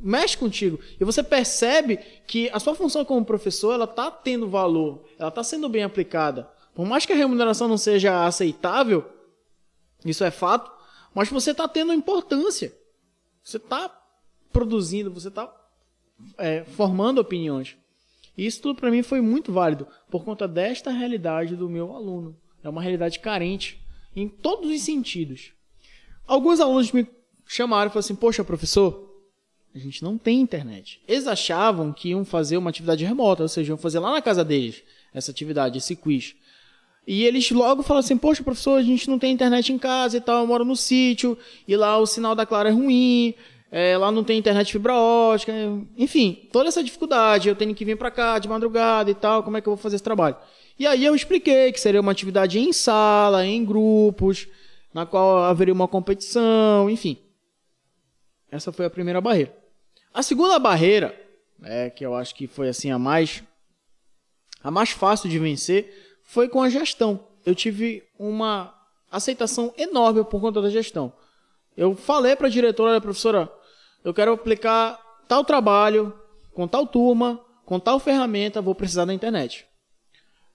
[0.02, 0.80] mexe contigo.
[1.00, 5.44] E você percebe que a sua função como professor, ela está tendo valor, ela está
[5.44, 6.50] sendo bem aplicada.
[6.74, 9.06] Por mais que a remuneração não seja aceitável,
[10.06, 10.72] isso é fato,
[11.14, 12.74] mas você está tendo importância.
[13.44, 13.90] Você está
[14.52, 15.48] produzindo, você está
[16.38, 17.76] é, formando opiniões.
[18.38, 22.36] Isso tudo para mim foi muito válido por conta desta realidade do meu aluno.
[22.64, 23.82] É uma realidade carente
[24.16, 25.52] em todos os sentidos.
[26.26, 27.08] Alguns alunos me
[27.46, 29.10] chamaram e falaram assim: Poxa, professor,
[29.74, 31.02] a gente não tem internet.
[31.08, 34.44] Eles achavam que iam fazer uma atividade remota, ou seja, iam fazer lá na casa
[34.44, 36.36] deles essa atividade, esse quiz.
[37.06, 40.22] E eles logo falaram assim: Poxa, professor, a gente não tem internet em casa e
[40.22, 43.34] tal, eu moro no sítio, e lá o sinal da Clara é ruim,
[43.72, 45.54] é, lá não tem internet fibra ótica,
[45.98, 49.58] enfim, toda essa dificuldade, eu tenho que vir para cá de madrugada e tal, como
[49.58, 50.36] é que eu vou fazer esse trabalho?
[50.78, 54.48] E aí eu expliquei que seria uma atividade em sala, em grupos,
[54.94, 57.18] na qual haveria uma competição, enfim.
[58.52, 59.56] Essa foi a primeira barreira.
[60.14, 61.16] A segunda barreira,
[61.64, 63.44] é, que eu acho que foi assim a mais
[64.64, 67.28] a mais fácil de vencer, foi com a gestão.
[67.46, 68.74] Eu tive uma
[69.12, 71.14] aceitação enorme por conta da gestão.
[71.78, 73.50] Eu falei para a diretora, olha, professora,
[74.04, 76.14] eu quero aplicar tal trabalho
[76.54, 79.66] com tal turma, com tal ferramenta, vou precisar da internet.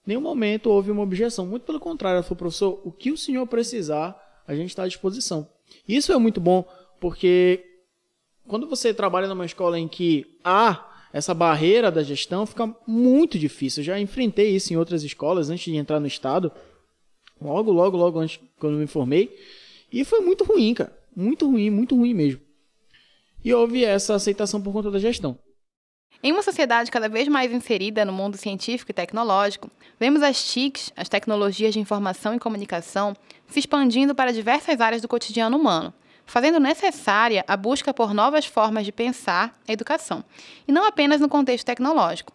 [0.05, 1.45] Nenhum momento houve uma objeção.
[1.45, 4.15] Muito pelo contrário, ela falou, professor, o que o senhor precisar,
[4.47, 5.49] a gente está à disposição.
[5.87, 6.63] Isso é muito bom,
[6.99, 7.63] porque
[8.47, 13.81] quando você trabalha numa escola em que há essa barreira da gestão, fica muito difícil.
[13.81, 16.51] Eu já enfrentei isso em outras escolas antes de entrar no estado.
[17.41, 19.33] Logo, logo, logo antes, quando me formei.
[19.91, 20.95] E foi muito ruim, cara.
[21.15, 22.41] Muito ruim, muito ruim mesmo.
[23.45, 25.37] E houve essa aceitação por conta da gestão.
[26.23, 29.69] Em uma sociedade cada vez mais inserida no mundo científico e tecnológico,
[29.99, 33.15] vemos as TICs, as tecnologias de informação e comunicação,
[33.47, 35.93] se expandindo para diversas áreas do cotidiano humano,
[36.25, 40.25] fazendo necessária a busca por novas formas de pensar a educação,
[40.67, 42.33] e não apenas no contexto tecnológico.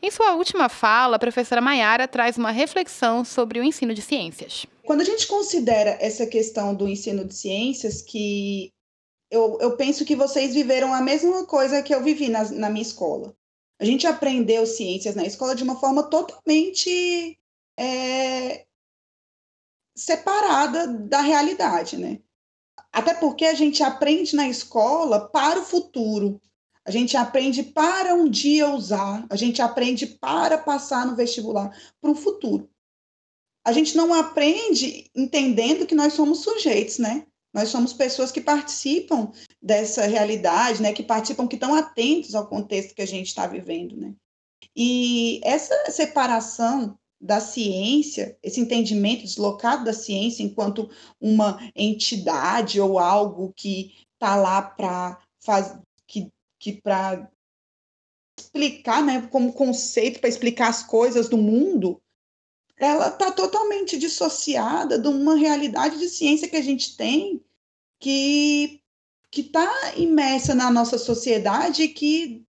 [0.00, 4.64] Em sua última fala, a professora Maiara traz uma reflexão sobre o ensino de ciências.
[4.82, 8.72] Quando a gente considera essa questão do ensino de ciências, que
[9.30, 12.82] eu, eu penso que vocês viveram a mesma coisa que eu vivi na, na minha
[12.82, 13.34] escola.
[13.78, 17.38] A gente aprendeu ciências na escola de uma forma totalmente
[17.78, 18.66] é,
[19.96, 22.20] separada da realidade, né?
[22.92, 26.40] Até porque a gente aprende na escola para o futuro.
[26.84, 31.70] A gente aprende para um dia usar, a gente aprende para passar no vestibular
[32.00, 32.68] para o futuro.
[33.64, 37.26] A gente não aprende entendendo que nós somos sujeitos, né?
[37.52, 40.92] Nós somos pessoas que participam dessa realidade, né?
[40.92, 44.14] Que participam, que estão atentos ao contexto que a gente está vivendo, né?
[44.76, 50.88] E essa separação da ciência, esse entendimento deslocado da ciência enquanto
[51.20, 55.18] uma entidade ou algo que está lá para
[56.06, 56.30] que,
[56.60, 57.28] que para
[58.38, 62.00] explicar, né, como conceito para explicar as coisas do mundo,
[62.78, 67.42] ela está totalmente dissociada de uma realidade de ciência que a gente tem
[68.00, 68.80] que
[69.30, 72.46] que está imersa na nossa sociedade e que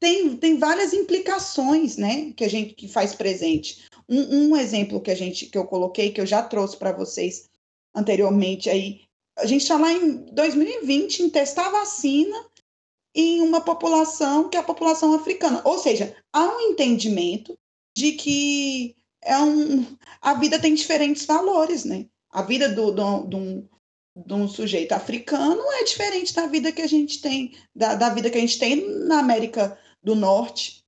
[0.00, 3.84] tem, tem várias implicações, né, que a gente que faz presente.
[4.08, 7.48] Um, um exemplo que a gente que eu coloquei, que eu já trouxe para vocês
[7.94, 9.02] anteriormente aí,
[9.38, 12.36] a gente está lá em 2020 em testar vacina
[13.14, 15.62] em uma população que é a população africana.
[15.64, 17.56] Ou seja, há um entendimento
[17.96, 19.86] de que é um,
[20.20, 22.06] a vida tem diferentes valores, né?
[22.30, 23.70] A vida do, do, do,
[24.16, 28.30] de um sujeito africano é diferente da vida que a gente tem, da, da vida
[28.30, 30.84] que a gente tem na América do Norte.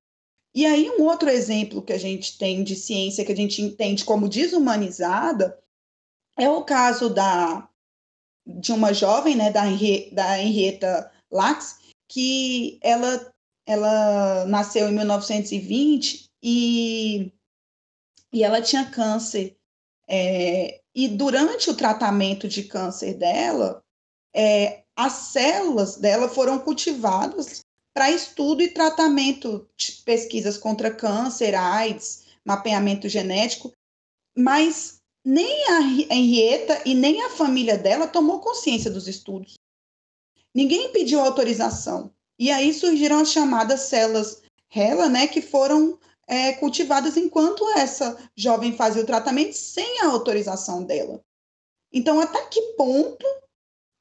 [0.55, 4.05] E aí, um outro exemplo que a gente tem de ciência que a gente entende
[4.05, 5.59] como desumanizada
[6.37, 7.69] é o caso da,
[8.47, 9.65] de uma jovem, né, da,
[10.13, 11.79] da Henrietta Lacks,
[12.09, 13.33] que ela,
[13.67, 17.33] ela nasceu em 1920 e,
[18.33, 19.57] e ela tinha câncer.
[20.09, 23.83] É, e durante o tratamento de câncer dela,
[24.35, 27.61] é, as células dela foram cultivadas
[27.93, 33.73] para estudo e tratamento de pesquisas contra câncer, AIDS, mapeamento genético,
[34.37, 35.81] mas nem a
[36.15, 39.55] Henrietta e nem a família dela tomou consciência dos estudos.
[40.55, 42.11] Ninguém pediu autorização.
[42.39, 44.43] E aí surgiram as chamadas células
[44.75, 50.83] HeLa, né, que foram é, cultivadas enquanto essa jovem fazia o tratamento sem a autorização
[50.83, 51.25] dela.
[51.93, 53.25] Então, até que ponto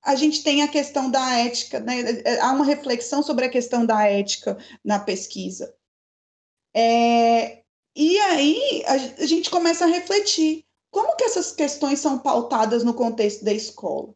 [0.03, 1.95] a gente tem a questão da ética, né?
[2.41, 5.73] há uma reflexão sobre a questão da ética na pesquisa.
[6.75, 7.63] É,
[7.95, 13.43] e aí a gente começa a refletir como que essas questões são pautadas no contexto
[13.43, 14.13] da escola.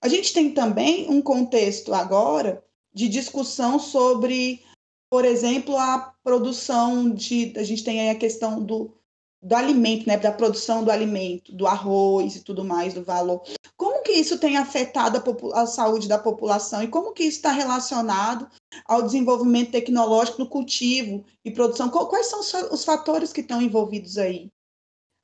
[0.00, 4.62] A gente tem também um contexto agora de discussão sobre
[5.10, 7.54] por exemplo, a produção de.
[7.56, 8.94] A gente tem aí a questão do,
[9.42, 10.18] do alimento, né?
[10.18, 13.42] Da produção do alimento, do arroz e tudo mais, do valor.
[13.78, 17.50] Como que isso tem afetado a, a saúde da população e como que isso está
[17.50, 18.46] relacionado
[18.84, 21.88] ao desenvolvimento tecnológico no cultivo e produção?
[21.88, 24.50] Quais são os fatores que estão envolvidos aí?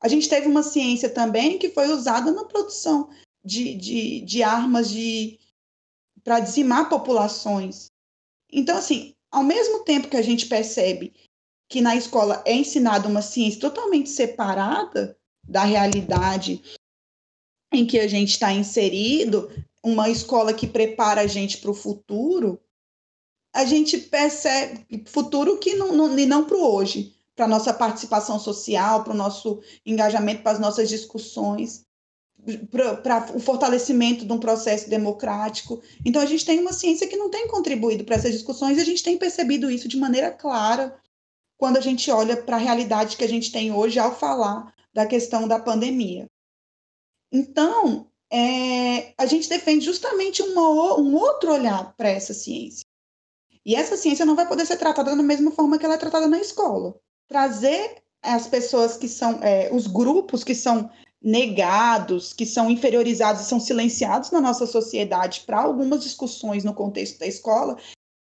[0.01, 3.11] A gente teve uma ciência também que foi usada na produção
[3.45, 5.39] de, de, de armas de
[6.23, 7.89] para dizimar populações.
[8.51, 11.13] Então, assim, ao mesmo tempo que a gente percebe
[11.69, 16.63] que na escola é ensinada uma ciência totalmente separada da realidade
[17.73, 19.51] em que a gente está inserido,
[19.83, 22.61] uma escola que prepara a gente para o futuro,
[23.53, 28.39] a gente percebe futuro que não, não, e não para o hoje, para nossa participação
[28.39, 31.84] social, para o nosso engajamento, para as nossas discussões,
[32.71, 35.83] para o fortalecimento de um processo democrático.
[36.05, 38.85] Então, a gente tem uma ciência que não tem contribuído para essas discussões e a
[38.85, 40.97] gente tem percebido isso de maneira clara
[41.57, 45.07] quando a gente olha para a realidade que a gente tem hoje ao falar da
[45.07, 46.27] questão da pandemia.
[47.33, 52.85] Então, é, a gente defende justamente uma, um outro olhar para essa ciência.
[53.65, 56.29] E essa ciência não vai poder ser tratada da mesma forma que ela é tratada
[56.29, 56.95] na escola.
[57.27, 60.91] Trazer as pessoas que são, é, os grupos que são
[61.25, 67.19] negados, que são inferiorizados e são silenciados na nossa sociedade para algumas discussões no contexto
[67.19, 67.79] da escola,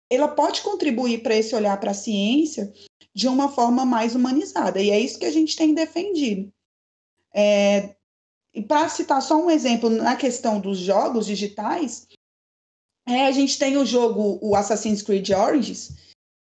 [0.09, 2.71] ela pode contribuir para esse olhar para a ciência
[3.13, 4.81] de uma forma mais humanizada.
[4.81, 6.49] E é isso que a gente tem defendido.
[7.33, 7.93] É,
[8.53, 12.07] e para citar só um exemplo na questão dos jogos digitais,
[13.05, 15.91] é, a gente tem o jogo o Assassin's Creed Origins,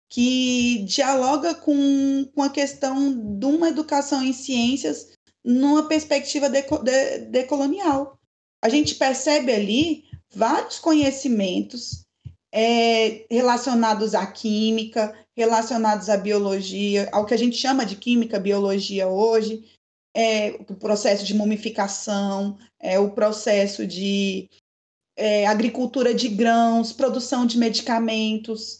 [0.09, 5.11] que dialoga com, com a questão de uma educação em ciências
[5.43, 8.05] numa perspectiva decolonial.
[8.05, 8.19] De, de
[8.61, 12.05] a gente percebe ali vários conhecimentos
[12.51, 19.07] é, relacionados à química, relacionados à biologia, ao que a gente chama de química, biologia
[19.07, 19.63] hoje,
[20.15, 24.49] é, o processo de mumificação, é, o processo de
[25.15, 28.78] é, agricultura de grãos, produção de medicamentos,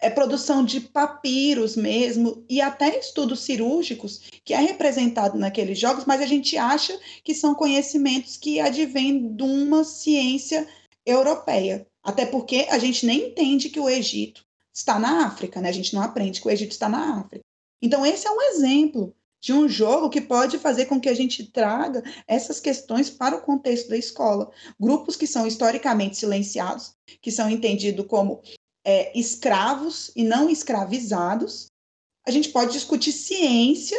[0.00, 6.20] é, produção de papiros mesmo, e até estudos cirúrgicos, que é representado naqueles jogos, mas
[6.20, 10.66] a gente acha que são conhecimentos que advêm de uma ciência
[11.04, 11.86] europeia.
[12.02, 15.70] Até porque a gente nem entende que o Egito está na África, né?
[15.70, 17.44] A gente não aprende que o Egito está na África.
[17.80, 21.44] Então, esse é um exemplo de um jogo que pode fazer com que a gente
[21.44, 24.50] traga essas questões para o contexto da escola.
[24.78, 28.42] Grupos que são historicamente silenciados, que são entendidos como
[28.86, 31.66] é, escravos e não escravizados.
[32.24, 33.98] A gente pode discutir ciência,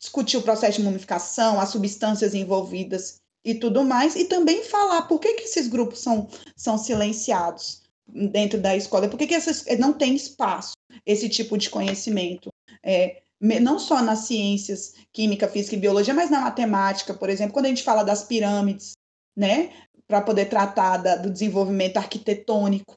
[0.00, 5.20] discutir o processo de mumificação, as substâncias envolvidas e tudo mais, e também falar por
[5.20, 9.92] que, que esses grupos são, são silenciados dentro da escola, por que, que essas, não
[9.92, 10.72] tem espaço
[11.04, 12.48] esse tipo de conhecimento.
[12.82, 17.66] É, não só nas ciências, química, física e biologia, mas na matemática, por exemplo, quando
[17.66, 18.92] a gente fala das pirâmides,
[19.36, 19.70] né,
[20.06, 22.94] para poder tratar da, do desenvolvimento arquitetônico.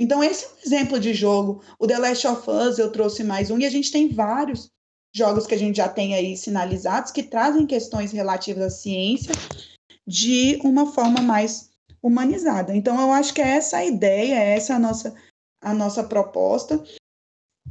[0.00, 1.62] Então, esse é um exemplo de jogo.
[1.78, 4.70] O The Last of Us, eu trouxe mais um, e a gente tem vários
[5.14, 9.34] jogos que a gente já tem aí sinalizados que trazem questões relativas à ciência
[10.06, 11.68] de uma forma mais
[12.02, 12.74] humanizada.
[12.74, 15.14] Então, eu acho que é essa a ideia, é essa a nossa,
[15.62, 16.82] a nossa proposta,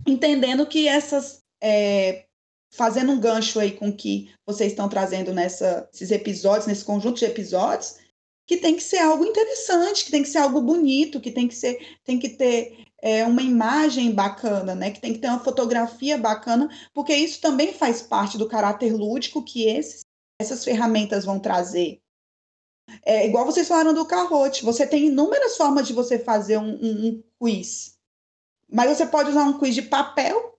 [0.08, 2.26] entendendo que essas é,
[2.72, 7.98] fazendo um gancho aí com que vocês estão trazendo nesses episódios, nesse conjunto de episódios,
[8.50, 11.54] que tem que ser algo interessante, que tem que ser algo bonito, que tem que
[11.54, 14.90] ser, tem que ter é, uma imagem bacana, né?
[14.90, 19.44] Que tem que ter uma fotografia bacana, porque isso também faz parte do caráter lúdico
[19.44, 20.00] que esses,
[20.42, 22.02] essas ferramentas vão trazer.
[23.06, 27.08] É igual vocês falaram do carrote, você tem inúmeras formas de você fazer um, um,
[27.08, 28.00] um quiz,
[28.68, 30.59] mas você pode usar um quiz de papel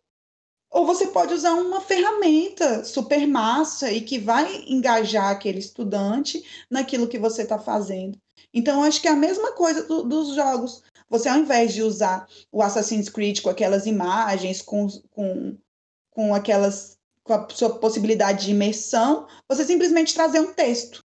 [0.70, 7.08] ou você pode usar uma ferramenta super massa e que vai engajar aquele estudante naquilo
[7.08, 8.16] que você está fazendo.
[8.54, 10.82] Então, acho que é a mesma coisa do, dos jogos.
[11.08, 15.58] Você, ao invés de usar o Assassin's Creed com aquelas imagens, com, com,
[16.10, 21.04] com aquelas com a sua possibilidade de imersão, você simplesmente trazer um texto,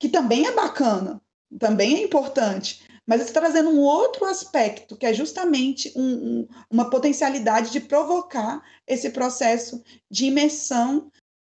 [0.00, 1.20] que também é bacana,
[1.58, 6.88] também é importante, mas está trazendo um outro aspecto, que é justamente um, um, uma
[6.88, 11.10] potencialidade de provocar esse processo de imersão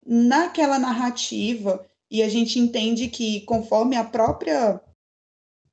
[0.06, 1.84] naquela narrativa.
[2.10, 4.80] E a gente entende que, conforme a própria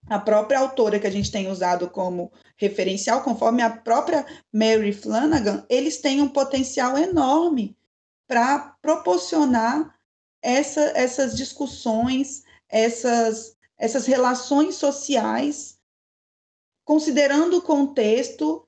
[0.08, 4.24] a própria autora que a gente tem usado como referencial, conforme a própria
[4.54, 7.76] Mary Flanagan, eles têm um potencial enorme
[8.28, 9.96] para proporcionar
[10.44, 15.78] essa, essas discussões, essas essas relações sociais,
[16.86, 18.68] considerando o contexto,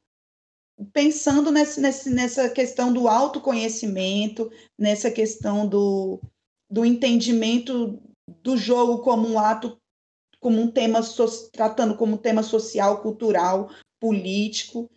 [0.94, 6.20] pensando nesse, nesse, nessa questão do autoconhecimento, nessa questão do,
[6.70, 8.02] do entendimento
[8.44, 9.78] do jogo como um ato,
[10.40, 14.90] como um tema, so, tratando como um tema social, cultural, político.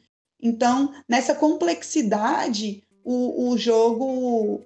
[0.42, 4.64] Então, nessa complexidade, o, o jogo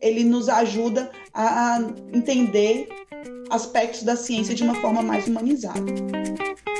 [0.00, 1.78] ele nos ajuda a
[2.12, 2.88] entender
[3.50, 5.80] aspectos da ciência de uma forma mais humanizada.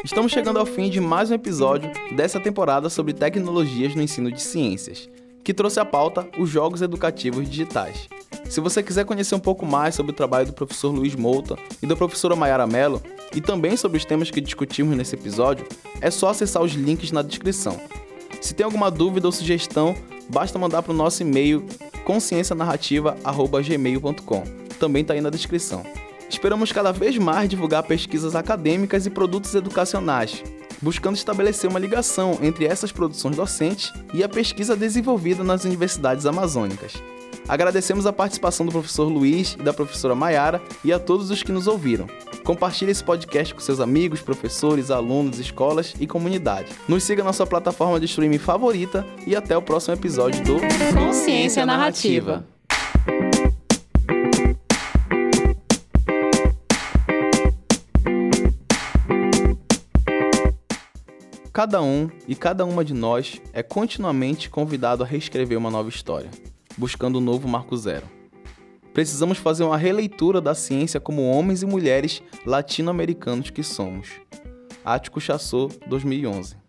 [0.05, 4.43] Estamos chegando ao fim de mais um episódio dessa temporada sobre tecnologias no ensino de
[4.43, 5.09] ciências,
[5.43, 8.09] que trouxe à pauta os jogos educativos digitais.
[8.49, 11.87] Se você quiser conhecer um pouco mais sobre o trabalho do professor Luiz Mouta e
[11.87, 13.01] da professora Mayara Mello,
[13.35, 15.67] e também sobre os temas que discutimos nesse episódio,
[16.01, 17.81] é só acessar os links na descrição.
[18.41, 19.97] Se tem alguma dúvida ou sugestão,
[20.29, 21.65] basta mandar para o nosso e-mail
[22.05, 24.43] consciencianarrativa.gmail.com.
[24.79, 25.85] Também está aí na descrição.
[26.35, 30.43] Esperamos cada vez mais divulgar pesquisas acadêmicas e produtos educacionais,
[30.83, 36.95] buscando estabelecer uma ligação entre essas produções docentes e a pesquisa desenvolvida nas universidades amazônicas.
[37.47, 41.53] Agradecemos a participação do professor Luiz e da professora Maiara e a todos os que
[41.53, 42.09] nos ouviram.
[42.43, 46.69] Compartilhe esse podcast com seus amigos, professores, alunos, escolas e comunidade.
[46.89, 50.57] Nos siga na sua plataforma de streaming favorita e até o próximo episódio do
[50.99, 52.45] Consciência Narrativa.
[61.55, 66.29] Cada um e cada uma de nós é continuamente convidado a reescrever uma nova história,
[66.77, 68.11] buscando um novo marco zero.
[68.93, 74.09] Precisamos fazer uma releitura da ciência como homens e mulheres latino-americanos que somos.
[74.85, 76.64] Ático Chassot, 2011